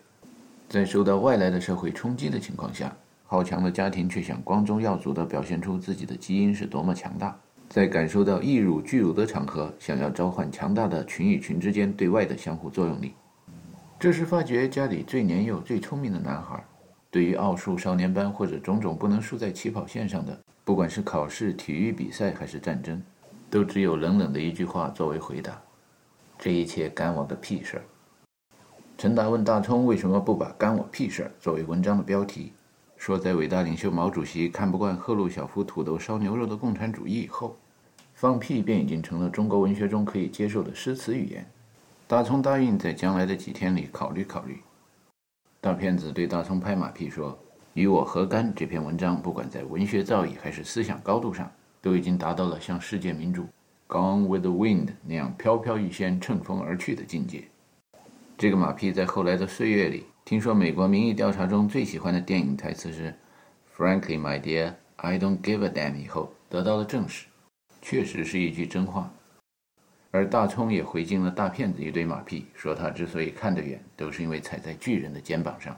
[0.68, 2.92] 在受到外来的社会冲击的情况下，
[3.26, 7.40] 好强的家庭却想光宗耀祖地表现出自己的基因是多么强大。
[7.70, 13.14] 在感受到一辱俱辱的场合，想要召唤强大的群与群之间对外的相互作用力。
[14.00, 16.64] 这时发觉家里最年幼、最聪明的男孩，
[17.14, 20.36] 对于奥数少年班或者种种不能输在起跑线上的。
[20.64, 23.00] 不管是考试、体育比赛还是战争，
[23.52, 25.62] 都只有冷冷的一句话作为回答
[26.40, 27.84] ：“这一切干我的屁事儿。”
[28.98, 32.52] 陈达问大聪为什么不把“干我屁事儿”作为文章的标题，
[32.98, 37.56] 说在伟大领袖毛主席看不惯赫鲁晓夫土豆烧牛肉的共产主义以后，
[38.16, 41.48] 放屁便已经成了中国文学中可以接受的诗词语言。
[42.08, 44.58] 大聪答应在将来的几天里考虑考虑。
[45.64, 47.40] 大骗子对大葱拍马屁说。
[47.74, 48.54] 与我何干？
[48.54, 51.50] 这篇文章不管在文学造诣还是思想高度上，
[51.82, 53.42] 都已经达到了像世界名著
[53.88, 57.46] 《Gone with the Wind》那样飘飘欲仙、乘风而去的境界。
[58.38, 63.16] 这个马屁在后来的岁月里，听说美国民意调查中最喜欢的电影台词是
[63.74, 67.28] “Frankly, my dear, I don't give a damn” 以后得到了证实，
[67.82, 69.10] 确实是一句真话。
[70.16, 75.76] 而大葱也回敬了大骗子一堆马屁，说他之所以看得远，都是因为踩在巨人的肩膀上。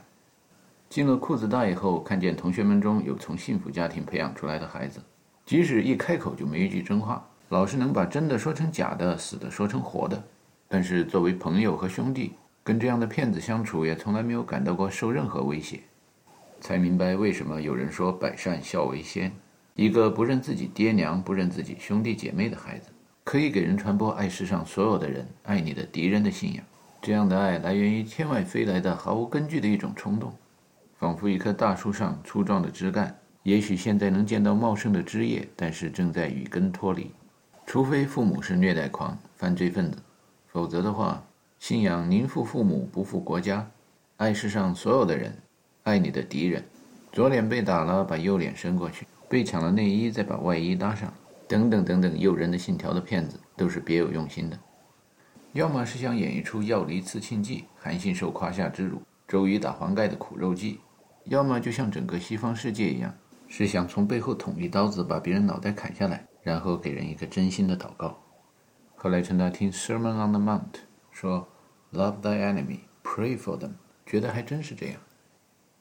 [0.90, 5.00] 进了裤子大以后，看见同学们中有从幸福家庭培养出来的孩子，
[5.46, 10.22] 即使一开口就没一句真话，老是能把真的说成假的，死的说成活的。
[10.68, 15.80] 但是作为朋友和兄弟，跟这样的骗子相处，也从来没有感到过受任何威胁。
[16.60, 19.32] 才明白为什么有人说百善孝为先。
[19.74, 22.90] 一个不认自己爹娘、不认自己兄弟姐妹的孩子，
[23.26, 26.64] 可以给人传播爱世上所有的人、爱你的敌人的信仰。
[27.02, 30.32] 这样的爱来源于天外飞来的毫无根据的一种冲动。
[30.96, 37.10] 仿佛一棵大树上粗壮的枝干，也许现在能见到茂盛的枝叶，但是正在与根脱离。
[37.66, 39.98] 除非父母是虐待狂、犯罪分子，
[40.46, 41.20] 否则的话，
[41.58, 43.68] 信仰宁负父母不负国家，
[44.18, 45.36] 爱世上所有的人，
[45.82, 46.62] 爱你的敌人。
[47.10, 51.12] 左脸被打了，把右脸伸过去；被抢了内衣，再把外衣搭上。
[51.48, 54.58] 等等等等，诱人的信条的骗子都是别有用心的，
[55.52, 60.80] 要么是想演绎出药离刺庆记、韩信受胯下之辱、周瑜打黄盖的苦肉计。
[61.24, 63.12] 要么就像整个西方世界一样，
[63.48, 68.22] 是想从背后捅一刀子，把别人脑袋砍下来，然后给人一个真心的祷告。
[68.94, 70.60] 后来陈达听《Sermon on the Mount》
[71.10, 71.48] 说
[71.92, 73.72] ：“Love thy enemy, pray for them。”
[74.06, 75.00] 觉得还真是这样。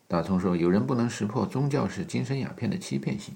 [0.08, 3.36] 大葱说：“有人不能识破宗教是精神鸦片的欺骗性，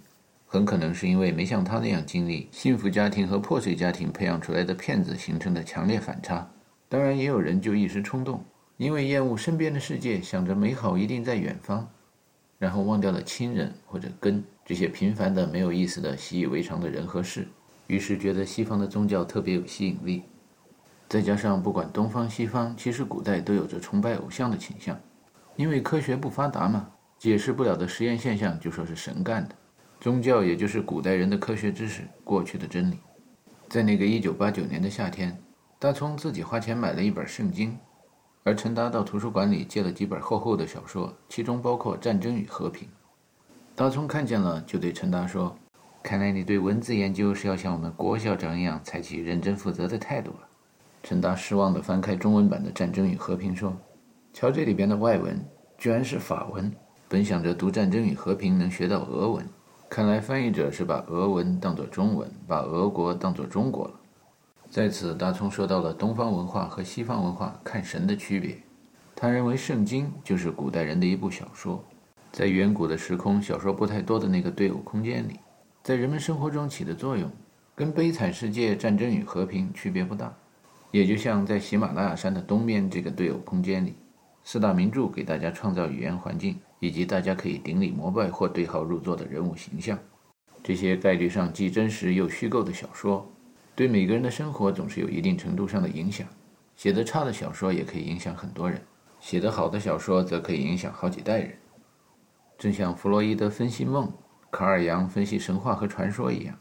[0.51, 6.49] 很可能是因为没像他那样经历幸福家庭和破碎家庭培养出来的骗子形成的强烈反差。
[6.87, 8.43] 当然，也有人就一时冲动，
[8.77, 11.87] 因为厌恶身边的世界，想着美好一定在远方，
[12.57, 17.47] 然后忘掉了亲人或者根这些平凡的、没有意思的、习以为常的人和事。”
[17.85, 20.23] 于是觉得西方的宗教特别有吸引力，
[21.07, 24.99] 再加上不管东方西方，其实古代都有着崇拜偶像的倾向，
[25.55, 26.89] 因为科学不发达嘛，
[27.19, 29.55] 解释不了的实验现象就说是神干的。
[29.99, 32.97] 宗教也就是古代人的科学知识，过去的真理。
[33.67, 35.37] 在那个一九八九年的夏天，
[35.77, 37.77] 大葱自己花钱买了一本圣经，
[38.45, 42.87] 而陈达到图书馆里借了几本厚厚的小说，其中包括《战争与和平》。
[43.75, 45.53] 大葱看见了，就对陈达说。
[46.01, 50.47] 看来你对文字研究是要像我们郭校长一样采取认真负责的态度了。
[51.03, 53.77] 陈达失望地翻开中文版的《战争与和平》，说
[54.31, 55.45] ：“瞧这里边的外文，
[55.77, 56.71] 居然是法文。
[57.09, 59.45] 本想着读《战争与和平》能学到俄文，
[59.89, 63.93] 看来翻译者是把俄文当作中文，把俄国当作中国了。”
[64.69, 68.55] 在此，大聪说到了东方文化和西方文化看神的区别。
[69.15, 71.83] 他认为圣经就是古代人的一部小说，
[72.31, 75.39] 在远古的时空小说不太多的那个对偶空间里。
[75.81, 77.27] 在人们生活中起的作用，
[77.73, 80.31] 跟《悲惨世界：战争与和平》区别不大。
[80.91, 83.95] 也就像在喜马拉雅山的东面这个对偶空间里，
[84.43, 89.97] 四大名著给大家创造语言环境，以及大家可以顶礼膜拜或对号入座的人物形象。
[90.63, 93.29] 这些概率上既真实又虚构的小说，
[93.75, 96.27] 对每个人的生活总是有一定程度上的影响。
[96.75, 98.81] 写得差的小说也可以影响很多人，
[99.19, 101.53] 写得好的小说则可以影响好几代人。
[102.57, 104.11] 正像弗洛伊德分析梦。
[104.51, 106.57] 卡尔杨分析神话和传说一样，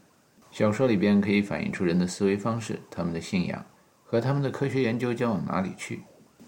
[0.51, 3.64] 小说里边可以反映出人的思维方式、他们的信仰
[4.05, 6.03] 和他们的科学研究将往哪里去。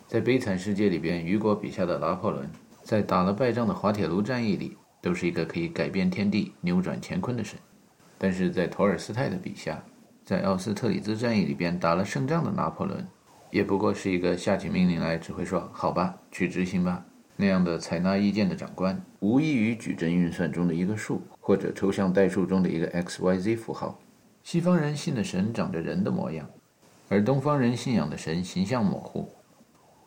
[0.07, 2.47] 在悲惨世界里边，雨果笔下的拿破仑，
[2.91, 7.57] 在打了败仗的滑铁卢战役里，都是一个可以改变天地、扭转乾坤的神；
[8.19, 9.81] 但是在托尔斯泰的笔下，
[10.25, 13.07] 在奥斯特里兹战役里边打了胜仗的拿破仑，
[13.53, 17.05] 也不过是一个下起命令来只会说“好吧，去执行吧”。
[17.39, 24.01] 那样的采纳意见的长官，无异于矩阵运算中的一个数，或者抽象代数中的一个 x、y、z 符号。
[24.43, 26.45] 西方人信的神长着人的模样，
[27.09, 29.33] 而东方人信仰的神形象模糊。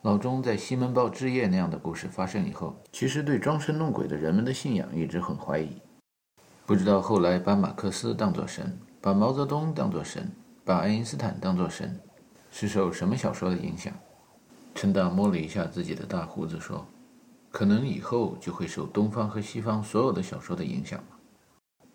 [0.03, 5.81] 老钟在《西门豹之夜》那样的故事发生以后，其实对装神弄鬼的人们的信仰一直很怀疑。
[6.65, 10.29] 不知道后来把马克思当作神，把毛泽东当作神，
[10.65, 11.97] 把爱因斯坦当作神，
[12.51, 13.93] 是受什么小说的影响？
[14.75, 16.85] 陈大摸了一下自己的大胡子，说。
[17.49, 21.85] 可能以后就会受东方和西方所有的小说的影响了。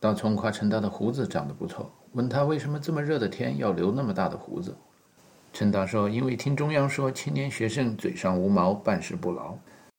[0.00, 4.76] 大葱夸陈大的胡子长得不错，问他为什么这么热的天要留那么大的胡子。
[5.54, 9.54] 陈达说：“因为听中央说，青年学生嘴上无毛，办事不牢，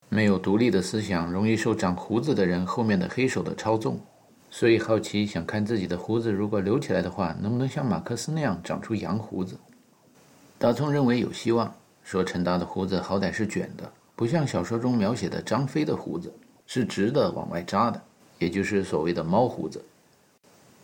[0.10, 3.98] 没有独立的思想，容易受长胡子的人后面的黑手的操纵，
[4.52, 9.58] 所以好奇想看自己的胡子如果留起来的话，能不能像马克思那样长出洋胡子。”
[10.60, 13.90] 大葱认为有希望，说陈达的胡子好歹是卷的。
[14.14, 16.34] 不像小说中描写的张飞的胡子
[16.68, 18.02] 是直的往外扎的，
[18.40, 19.82] 也就是所谓的猫胡子。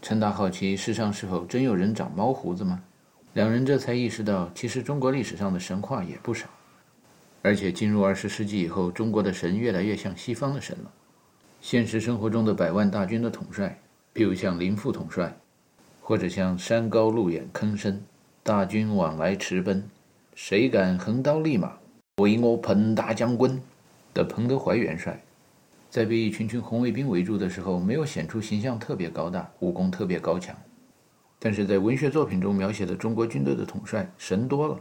[0.01, 2.81] 陈达好奇世上是否真有人长猫胡子吗？
[3.33, 6.47] 两人这才意识到，其实中国历史上的神话也不少，
[7.41, 10.91] 而且进入二十世纪以后，中国的神越来越像西方的神了。
[11.61, 13.79] 现实生活中的百万大军的统帅，
[14.11, 15.33] 比如像林副统帅，
[16.01, 18.03] 或者像山高路远坑深，
[18.43, 19.81] 大军往来驰奔，
[20.35, 21.77] 谁敢横刀立马？
[22.21, 23.61] 为我彭大将军
[24.13, 25.23] 的彭德怀元帅，
[25.89, 30.53] 在被一群群红卫兵围住的时候，没有显出形象特别高大、武功特别高强。
[31.43, 34.79] 但是在文学作品中描写的中国军队的统帅神多了。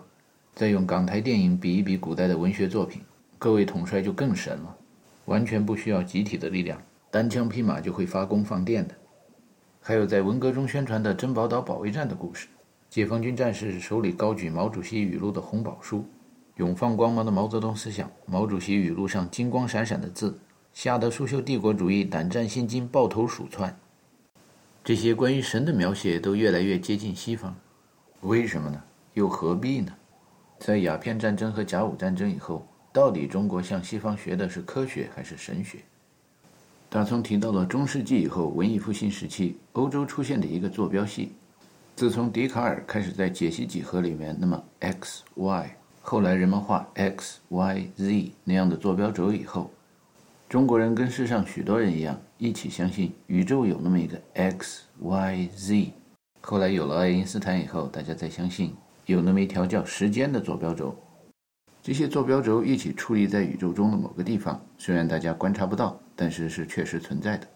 [0.55, 3.01] 再用港台电影比一比古代的文学作品，
[3.39, 4.77] 各位统帅就更神了，
[5.25, 8.95] 完全不需要集体的力量，单枪匹马就会发功放电的。
[9.81, 12.47] 还有在文革中宣传的珍宝岛保卫战的故事，
[12.91, 16.05] 解放军战士手里高举毛主席语录的红宝书。
[16.57, 20.39] 永放光芒的毛泽东思想，毛主席语录上金光闪闪的字，
[20.75, 23.75] 吓得苏修帝国主义胆战心惊，抱头鼠窜。
[24.91, 27.55] 这些关于神的描写都越来越接近西方，
[28.23, 28.83] 为什么呢？
[29.15, 29.95] 又何必呢？
[30.59, 35.79] 在鸦片战争和甲午战争以后，到底中国向西方学的是科学还是神学？
[36.89, 41.31] 大葱提到了中世纪以后文艺复兴时期欧洲出现的一个坐标系，
[41.95, 45.71] 自从笛卡尔开始在解析几何里面，那么 x y。
[46.03, 49.71] 后来人们画 x、y、z 那样的坐标轴以后，
[50.51, 55.93] 中国人跟世上许多人一样，一起相信宇宙有那么一个 X、Y、Z。
[56.41, 58.75] 后来有了爱因斯坦以后，大家再相信
[59.07, 60.93] 有那么一条叫时间的坐标轴。
[61.81, 67.47] 这些坐标轴一起矗立在宇宙中的某个地方，虽然大家观察不到，但是是确实存在的。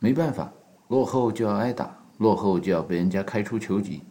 [0.00, 0.52] 没办法，
[0.88, 4.02] 落后就要挨打，落后就要被人家开除球籍。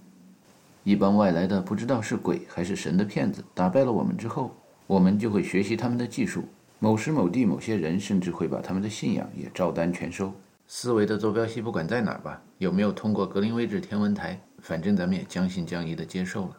[0.86, 4.56] 一帮外来的不知道是鬼还是神的骗子打败了我们之后，
[4.88, 6.46] 我们就会学习他们的技术。
[6.80, 10.34] 某时某地某些人甚至会把他们的信仰也照单全收。
[10.68, 16.58] 思维的坐标系不管在哪儿吧，有没有通过格林威治天文台，反正咱们也将信将疑的接受了。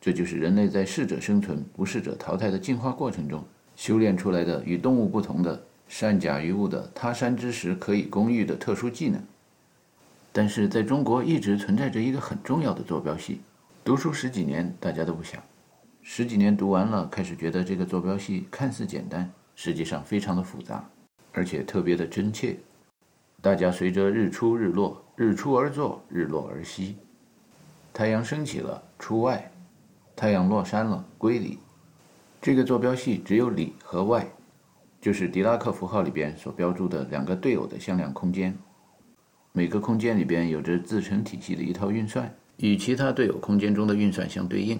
[0.00, 3.44] 这就是人类在适者生存、不适者淘汰的进化过程中
[3.76, 9.22] 修炼出来的与动物不同的善假于物的他山之石可以攻玉的特殊技能。
[10.32, 13.40] 但是在中国一直存在着一个很重要的坐标系，
[13.84, 15.42] 读书十几年大家都不想，
[16.12, 20.84] 十几年读完了开始觉得这个坐标系看似简单，实际上非常的复杂，
[21.30, 22.56] 而且特别的真切。
[23.40, 26.96] 大家随着日出日落，日出而作，日落而息，
[27.92, 29.52] 太阳升起了出外。
[30.16, 31.60] 太阳落山了，归里。
[32.42, 34.26] 这个坐标系只有里和外，
[35.00, 38.52] 就是狄拉克符号里边所标注的两个对偶的向量空间。
[39.52, 44.76] 每个空间里边有着自成体系的一套运算，与其他对偶空间中的运算相对应。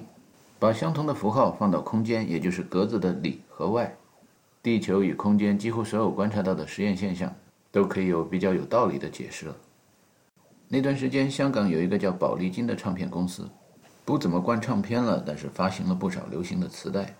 [0.60, 3.96] 把相同的符号放到空间，也就是格子的里和外，
[4.62, 7.34] 地球与空间几乎所有观察到的实验现象，
[7.72, 9.56] 都可以有比较有道理的解释了。
[10.68, 13.48] 那段时间，香港有一个叫宝丽金的唱片公司。
[14.04, 17.14] 不怎么灌唱片了，但是发行了不少流行的磁带，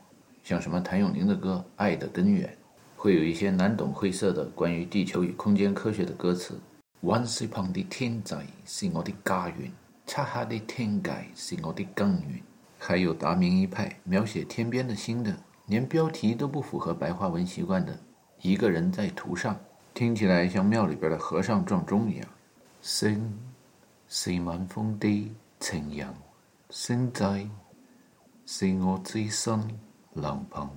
[0.44, 2.46] 像什么谭咏麟的歌《爱的根源》，
[2.94, 6.60] 会有一些难懂晦涩的关于地球与空间科学的歌词。
[7.02, 8.34] Once upon the 天际
[8.66, 9.72] 是我的家园，
[10.04, 12.42] 漆黑的天界是我的根源。
[12.82, 17.96] 还有达明一派描写天边的星的，连标题都不符合白话文习惯的。
[18.40, 19.54] 一个人在图上，
[19.92, 22.26] 听起来像庙里边的和尚撞钟一样。
[22.80, 23.38] 星
[24.08, 26.08] 是晚风的情人。
[26.70, 27.46] 星在
[28.46, 29.62] 是我最深
[30.14, 30.68] 冷棚。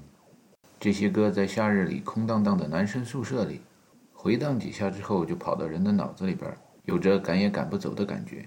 [0.81, 3.61] 这些歌在夏日里空荡荡的男生宿舍里
[4.11, 8.45] 回荡几下之后，就跑到人的脑子里边，有着赶也赶不走的感觉。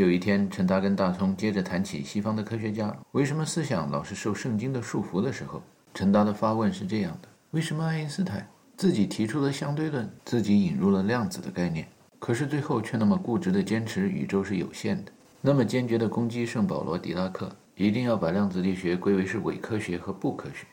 [0.00, 8.48] 有一天，陈达跟大葱接着谈起西方的科学家为什么思想老是受圣经的束缚的时候，陈达的发问是这样的：为什么爱因斯坦
[8.78, 11.86] 自己提出了相对论，自己引入了量子的概念，
[12.18, 15.12] 可是最后却那么固执地坚持宇宙是有限的？
[15.42, 20.66] 那么坚决地攻击圣保罗·狄拉克，一定要把量子力学归为是伪科学和不科学。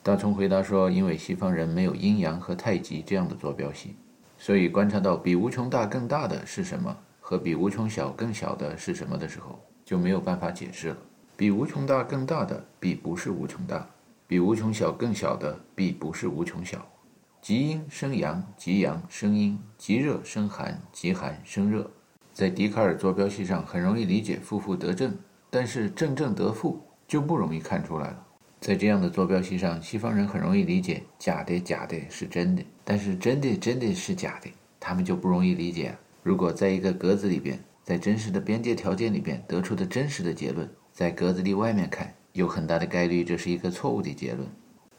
[0.00, 3.96] 大葱回答说：“因为西方人没有阴阳和太极这样的坐标系，
[4.38, 6.96] 所以观察到比无穷大更大的是什么，
[7.30, 10.96] 和比无穷小更小的是什么的时候，就没有办法解释了。
[11.36, 13.88] 比无穷大更大的必不是无穷大，
[14.26, 16.84] 比无穷小更小的必不是无穷小。
[17.40, 21.88] 极阴生阳，极阳生阴，极热生寒，极寒生热。”
[22.34, 25.16] 在笛卡尔坐标系上很容易理解负负得正，
[25.50, 28.26] 但是正正得负就不容易看出来了。
[28.60, 34.50] 在这样的坐标系上，西方人很容易理解假的假的是真的，但是真的真的是假的，
[34.80, 35.96] 他们就不容易理解。
[36.22, 44.46] 如果在一个格子里边，在真实的边界条件里边得出的真实的结论，在格子里外面看，有很大的概率这是一个错误的结论。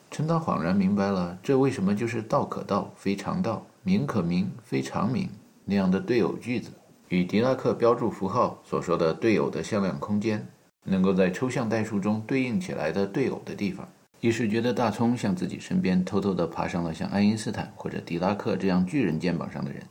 [0.09, 5.29] 陈导恍然明白了，这为什么就是道可道非常道，名可名非常名
[5.63, 6.71] 那样的对偶句子。
[7.07, 10.45] 与狄拉克标注符号所说的对偶的向量空间，
[10.83, 13.87] 能够在抽象代数中对应起来的对偶的地方，
[14.19, 19.81] 一时觉得大葱向自己身边偷偷地爬上了像爱因斯坦或者狄拉克这样巨人肩膀上的人，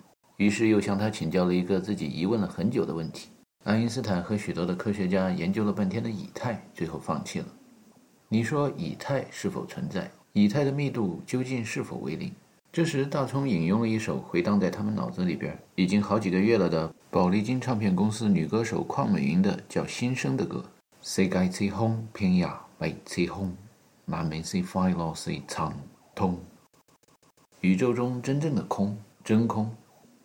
[0.40, 3.28] 于是又向他请教了一个自己疑问了很久的问题：
[3.64, 7.46] 爱因斯坦和许多的科学家研究了半天的以太，最后放弃了。
[8.26, 10.10] 你说以太是否存在？
[10.32, 12.32] 以太的密度究竟是否为零？
[12.72, 20.64] 这时，大葱引用了一首回荡在他们脑子里边已经好几个月了的宝丽金唱片公司女歌手邝美云的叫《心声》的歌。
[21.02, 23.54] 世界之空，偏也未之空，
[24.06, 25.78] 难免是快乐是长
[26.14, 26.38] 通。
[27.60, 29.70] 宇宙中真正的空，真空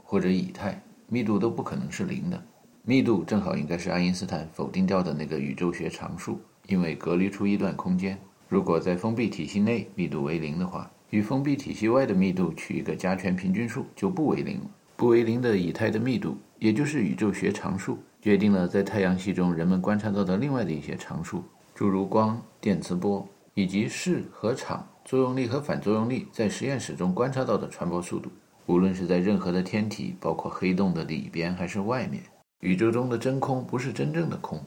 [0.06, 2.42] 或者以太密度都不可能是零的。
[2.84, 8.18] 密度正好应该是爱因斯坦否定掉的那个宇宙学常数，因为隔离出一段空间。
[8.48, 10.90] 如果在封闭体系内密度为零的话。
[11.12, 14.66] 与封闭体系外的密度取一个加权平均数就不为零了。
[14.98, 21.44] 不为零的以太的密度，也就是宇宙学常数，决定了在太阳系中人们观察到的另外的一些常数，
[21.74, 28.30] 诸如光、电磁波以及势和场、作用力和反作用力在实验室中观察到的传播速度。
[28.68, 32.24] 无论是在任何的天体，包括黑洞的里边还是外面，
[32.62, 34.60] 宇宙中的真空不是真正的空。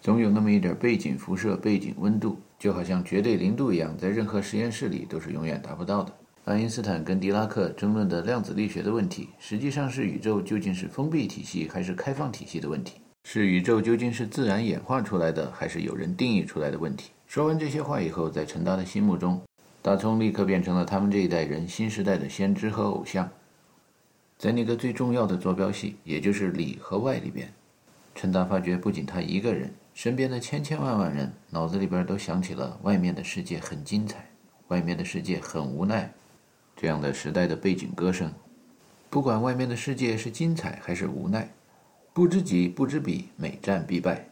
[0.00, 6.12] 总有那么一点背景辐射、背景温度，就好像绝对零度一样，在任何实验室里都是永远达不到的。
[6.44, 12.94] 爱因斯坦跟狄拉克争论的量子力学的问题，实际上是宇宙究竟是封闭体系还是开放体系的问题，
[13.24, 17.10] 是宇宙究竟是自然演化出来的还是有人定义出来的问题。
[17.28, 19.40] 说完这些话以后，在陈达的心目中，
[19.82, 23.28] 大葱立刻变成了他们这一代人新时代的先知和偶像。
[24.42, 27.48] 在那个最重要的坐标系，也就是里和外里边，
[28.12, 34.28] 陈达发觉，不仅他一个人，身边的千千万万人脑子里边都想起了外面的世界很精彩，
[34.66, 36.12] 外面的世界很无奈，
[36.74, 38.32] 这样的时代的背景歌声。
[39.08, 41.48] 不管外面的世界是精彩还是无奈，
[42.12, 44.26] 不知己不知彼，每战必败。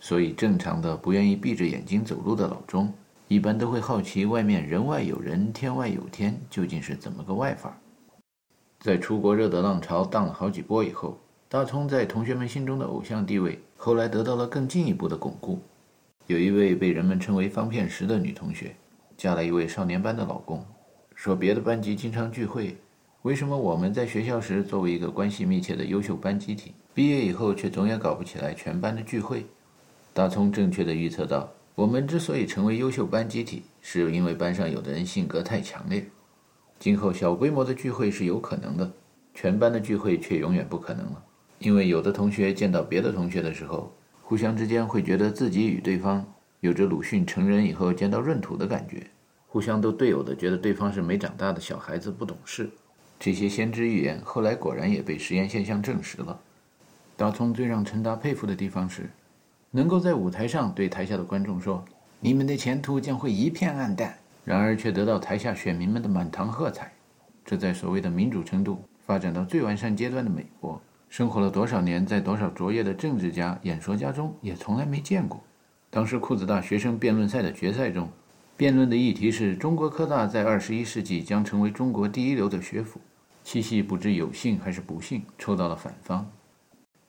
[0.00, 2.92] 所以，正常的不愿意闭着眼睛走路的老钟，
[3.28, 7.78] 一般都会好奇外面人外有人，天外有天，究竟是怎么个外法？
[8.84, 11.18] 在出国热的浪潮荡了好几波以后，
[11.48, 15.58] 大葱在同学们心中的偶像地位，后来得到了更进一步的巩固。
[16.26, 18.76] 有一位被人们称为“方片石”的女同学，
[19.16, 20.62] 嫁了一位少年班的老公，
[21.14, 22.76] 说别的班级经常聚会，
[23.22, 29.46] 为什么我们在学校时作为一个关系密切的优秀班集体，毕业以后却总也搞不起来全班的聚会？
[30.12, 36.04] 大葱正确的预测到，我们之所以成为优秀班集体，是因为班上有的人性格太强烈。
[36.78, 38.92] 今后小规模的聚会是有可能的，
[39.34, 41.22] 全班的聚会却永远不可能了。
[41.58, 46.26] 因为有的同学见到别的同学的时候，互相之间会觉得自己与对方
[46.60, 49.06] 有着鲁迅成人以后见到闰土的感觉，
[49.46, 52.68] 互相都队友的觉得对方是没长大的小孩子，不懂事。
[53.18, 56.38] 这些先知预言后来果然也被实验现象证实了。
[57.16, 59.08] 大葱最让陈达佩服的地方是。
[59.70, 61.84] 能够在舞台上对台下的观众说
[62.20, 66.92] ：“你们的前途将会一片暗淡。”然而却得到台下选民们的满堂喝彩。
[67.44, 75.42] 这在所谓的民主程度发展到最完善阶段的美国，生活了多少年，在多少卓越的政治家、演说家中也从来没见过。
[75.90, 78.08] 当时库兹大学生辩论赛的决赛中，
[78.56, 83.00] 辩论的议题是中国科大在二十一世纪将成为中国第一流的学府。
[83.42, 86.26] 七夕不知有幸还是不幸，抽到了反方。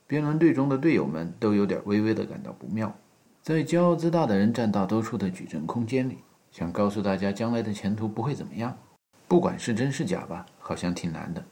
[0.05, 2.93] 辩论队中的队友们都有点微微的感到不妙，
[3.41, 6.17] 在骄傲自大的人占大多数的矩阵空间里，
[6.55, 8.77] 想告诉大家将来的前途不会怎么样，
[9.27, 11.43] 不管是真是假吧，好像挺难的。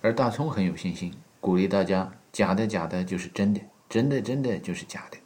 [0.00, 1.12] 而大葱很有信心，
[1.42, 5.18] 鼓励大家：假的假的就是真的，真的真的就是假的。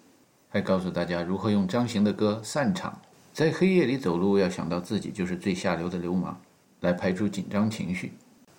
[0.49, 2.91] 还告诉大家如何用张行的歌《散场》，
[3.33, 6.37] 在黑夜里走路要想到自己就是最下流的流氓，
[6.81, 8.15] 来排除紧张情绪。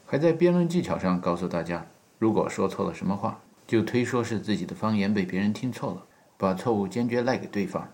[0.06, 1.86] 还在辩论技巧上告诉大家，
[2.18, 3.38] 如果说错了什么话。
[3.68, 6.04] 就推说是自己的方言被别人听错了，
[6.38, 7.86] 把错误坚决赖给对方。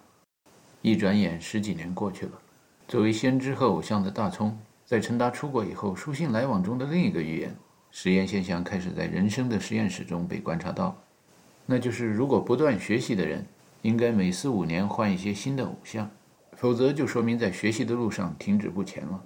[0.83, 2.31] 一转眼十几年过去了，
[2.91, 7.55] 作为先知和偶像的大葱，在陈达出国以后，书信来往中的另一个预言
[7.89, 11.01] 实验现象开始在人生的实验室中被观察到，
[11.65, 13.45] 那就是如果不断学习的人，
[13.81, 16.11] 应该每四五年换一些新的偶像，
[16.57, 19.23] 否则就说明在学习的路上停止不前了。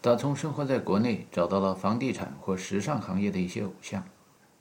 [0.00, 4.02] 大葱生活在国内，找到了房地产或时尚行业的一些偶像。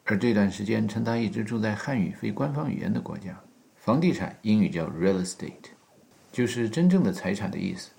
[0.04, 3.36] 而这段时间，陈达一直住在汉语非官方语言的国家。
[3.76, 5.72] 房地产英语叫 real estate，
[6.32, 7.90] 就是真正的财产的意思。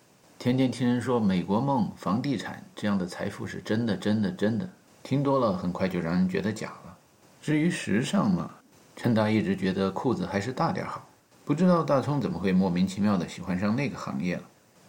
[0.47, 4.70] 天天听人说美国梦、房地产这样的财富是真的、真的、真的，
[5.03, 6.97] 听多了很快就让人觉得假了。
[7.42, 8.49] 至于时尚嘛，
[8.94, 11.05] 陈达一直觉得裤子还是大点好。
[11.44, 14.42] 不知道大聪怎么会莫名其妙的喜欢上那个行业了。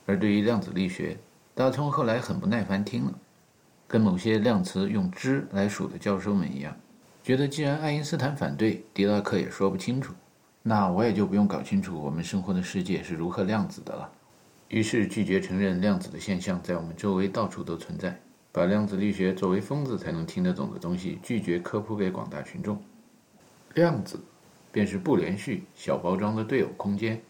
[0.05, 1.17] 而对于量子力学，
[1.55, 3.13] 大聪后来很不耐烦听了，
[3.87, 6.71] 跟某些量词用“之”来数的教授们一样。
[7.23, 10.13] 觉得既然爱因斯坦反对，狄拉克也说不清楚，
[10.61, 14.11] 那我也就不用搞清楚我们生活的世界是如何量子的了。
[14.70, 18.20] 于是拒绝承认量子的现象在我们周围到处都存在，
[18.51, 22.82] 把量子力学作为疯子才能听得懂的东西拒绝科普给广大群众。
[23.76, 24.20] 量子，
[24.72, 27.22] 便是不连续、小包装的对偶空间。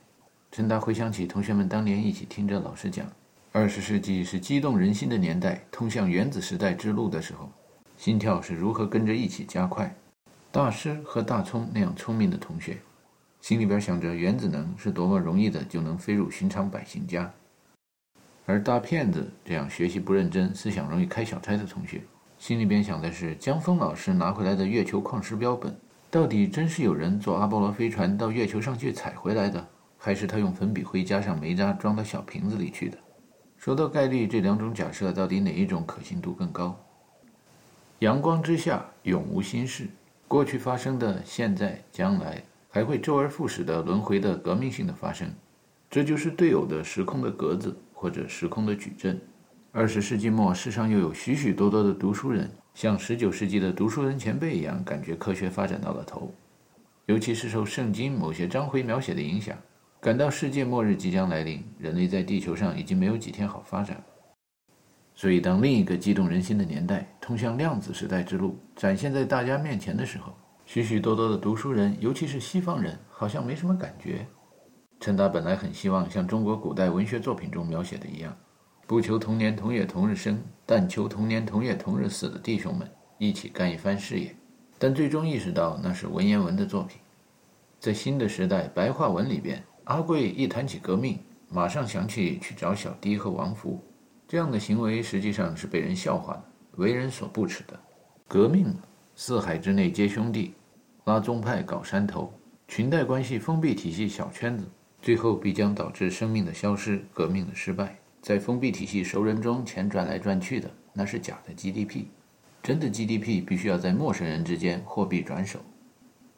[0.52, 3.06] 陈达回想起同学们当年一起听着老师讲，
[3.52, 7.52] 二十世纪是激动人心的年代，通向原子时代之路的时候。
[7.98, 9.96] 心跳是如何跟着一起加快？
[10.52, 12.78] 大师和大葱那样聪明的同学，
[13.48, 17.32] 心里边想着原子能是多么容易的就能飞入寻常百姓家；
[18.46, 22.02] 而大骗子这样学习不认真、思想容易开小差的同学，
[22.38, 25.74] 心里边想的是江峰老师拿回来的月球矿石标本，
[26.12, 29.66] 到底真是有人坐阿波罗飞船到月球上去采回来的，
[29.98, 32.98] 还是他用粉笔灰加上煤渣装到小瓶子里去的？
[33.56, 36.78] 说到概率，这两种假设到底哪一种可信度更高？
[38.00, 39.88] 阳光之下永无心事，
[40.28, 45.30] 过去发生的，现在、将来还会周而复始的轮回的革命性的发生，
[45.90, 49.20] 这就是对偶的时空的格子或者时空的矩阵。
[49.72, 56.34] 二十世纪末，世上又有许许多多的读书人，像十九世纪的读书人前辈一样，感觉科学发展到了头，
[57.06, 59.56] 尤其是受圣经某些章回描写的影响，
[60.02, 64.04] 感到世界末日即将来临，人类在地球上已经没有几天好发展了。
[65.14, 70.36] 所以，当另一个激动人心的年代通向量子时代之路展现在大家面前的时候，
[70.68, 74.28] 许许多多的读书人，尤其是西方人，好像没什么感觉。
[75.00, 78.36] 陈达本来很希望像中国古代文学作品中描写的一样，
[78.86, 82.86] 不求同年同月同日生，但求同年同月同日死的弟兄们
[83.18, 84.36] 一起干一番事业，
[84.78, 87.00] 但最终意识到那是文言文的作品。
[87.80, 93.82] 在新的时代白话文里边，阿贵一谈起革命，马上想起去找小弟和王福。
[94.28, 97.80] 这样的行为实际上是被人笑话的，为人所不耻的。
[98.28, 98.76] 革命，
[99.20, 100.54] 四海之内皆兄弟，
[101.06, 102.32] 拉宗派搞山头，
[102.68, 104.64] 裙带关系封闭体系小圈子，
[105.02, 107.98] 最后必将导致生命的消失，革命的失败。
[108.22, 112.06] 在封闭体系熟人中，钱转来转去的，那是假的 GDP，
[112.62, 115.62] 真的 GDP 必须要在陌生人之间货币转手。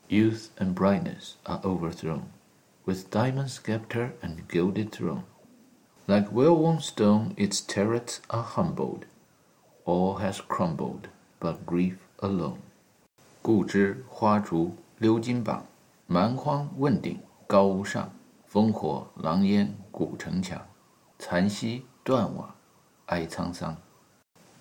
[0.07, 2.21] Youth and brightness are overthrown,
[2.85, 5.23] with diamond scepter and gilded throne.
[6.05, 9.01] Like well-worn stone, its turrets are humbled.
[9.83, 11.09] All has crumbled,
[11.41, 12.59] but grief alone.
[13.41, 15.65] 故知花烛鎏金榜，
[16.07, 17.17] 蛮荒问鼎
[17.47, 18.11] 高屋上。
[18.51, 20.59] 烽火狼烟古城墙，
[21.19, 22.53] 残溪断瓦
[23.05, 23.77] 哀沧桑。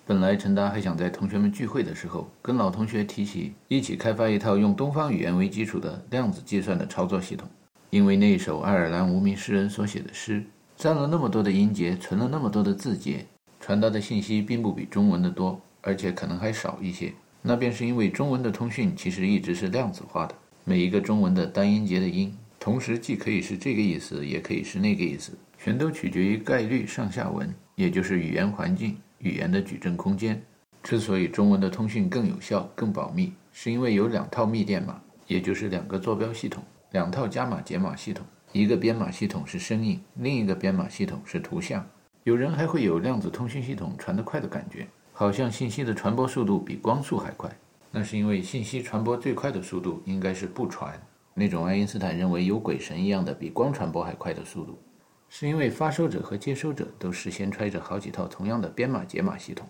[0.05, 7.49] 本来陈达还想在同学们聚会的时候，跟老同学提起一起开发一套用东方语言为基础的量子计算的操作系统，
[7.89, 10.45] 因为那首爱尔兰无名诗人所写的诗。
[10.77, 13.25] 占了那么多的音节，存了那么多的字节，
[13.59, 17.13] 传达的信息并不比中文的多，而且可能还少一些。
[17.41, 20.35] 那便是因为中文的通讯其实一直是量子化的，
[20.65, 30.41] 每一个中文的单音节的音，同时既可以是这个意思，也可以是那个意思，全都取决于概率上下文，也就是语言环境、语言的矩阵空间。
[30.83, 38.25] 之所以中文的通讯更有效、更保密，是因为有两套密电码，也就是两个坐标系统，两套加码解码系统。
[38.51, 41.85] 一个编码系统是声音，另一个编码系统是图像。
[42.23, 44.87] 有人还会有量子通讯系统传得快的感觉，
[45.19, 47.53] 好像信息的传播速度比光速还快。
[47.91, 50.97] 那是因为信息传播最快的速度应该是不传，
[51.33, 54.79] 那种爱因斯坦认为有鬼神一样的比光传播还快的速度，
[55.27, 59.67] 是因为发射者和接收者都事先揣着好几套同样的编码解码系统。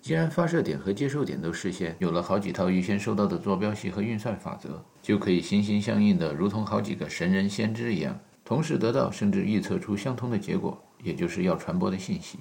[0.00, 12.38] 既然发射点和接收点都事先有了好几套预先收到的坐标系和运算法则，就可以心心相印的，如同好几个神人先知一样，同时得到甚至预测出相同的结果，也就是要传播的信息，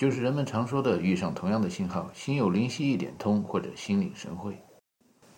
[0.00, 4.56] 就是人们常说的遇上同样的信号，心有灵犀一点通，或者心领神会。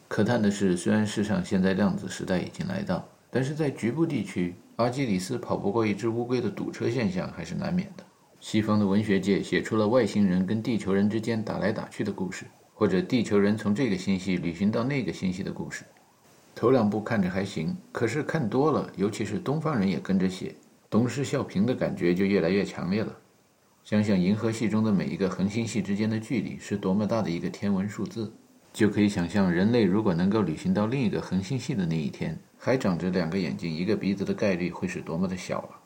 [0.06, 8.04] 可叹的是，虽然世上现在量子时代已经来到，但是在局部地区，阿基里斯跑不过一只乌龟的堵车现象还是难免的。
[8.38, 15.82] 西方的文学界写出了外星人跟地球人之间打来打去的故事，或者地球人从这个星系旅行到那个星系的故事。
[16.54, 20.54] 头两部看着还行，可是看多了，尤其是东方人也跟着写，
[20.88, 23.12] 东施效颦的感觉就越来越强烈了。
[23.84, 28.32] 想想银河系中的每一个恒星系之间的距离是多么大的一个天文数字，
[28.72, 35.81] 就可以想象人类如果能够旅行到另一个恒星系的那一天，还长着两个眼睛、一个鼻子的概率会是多么的小了。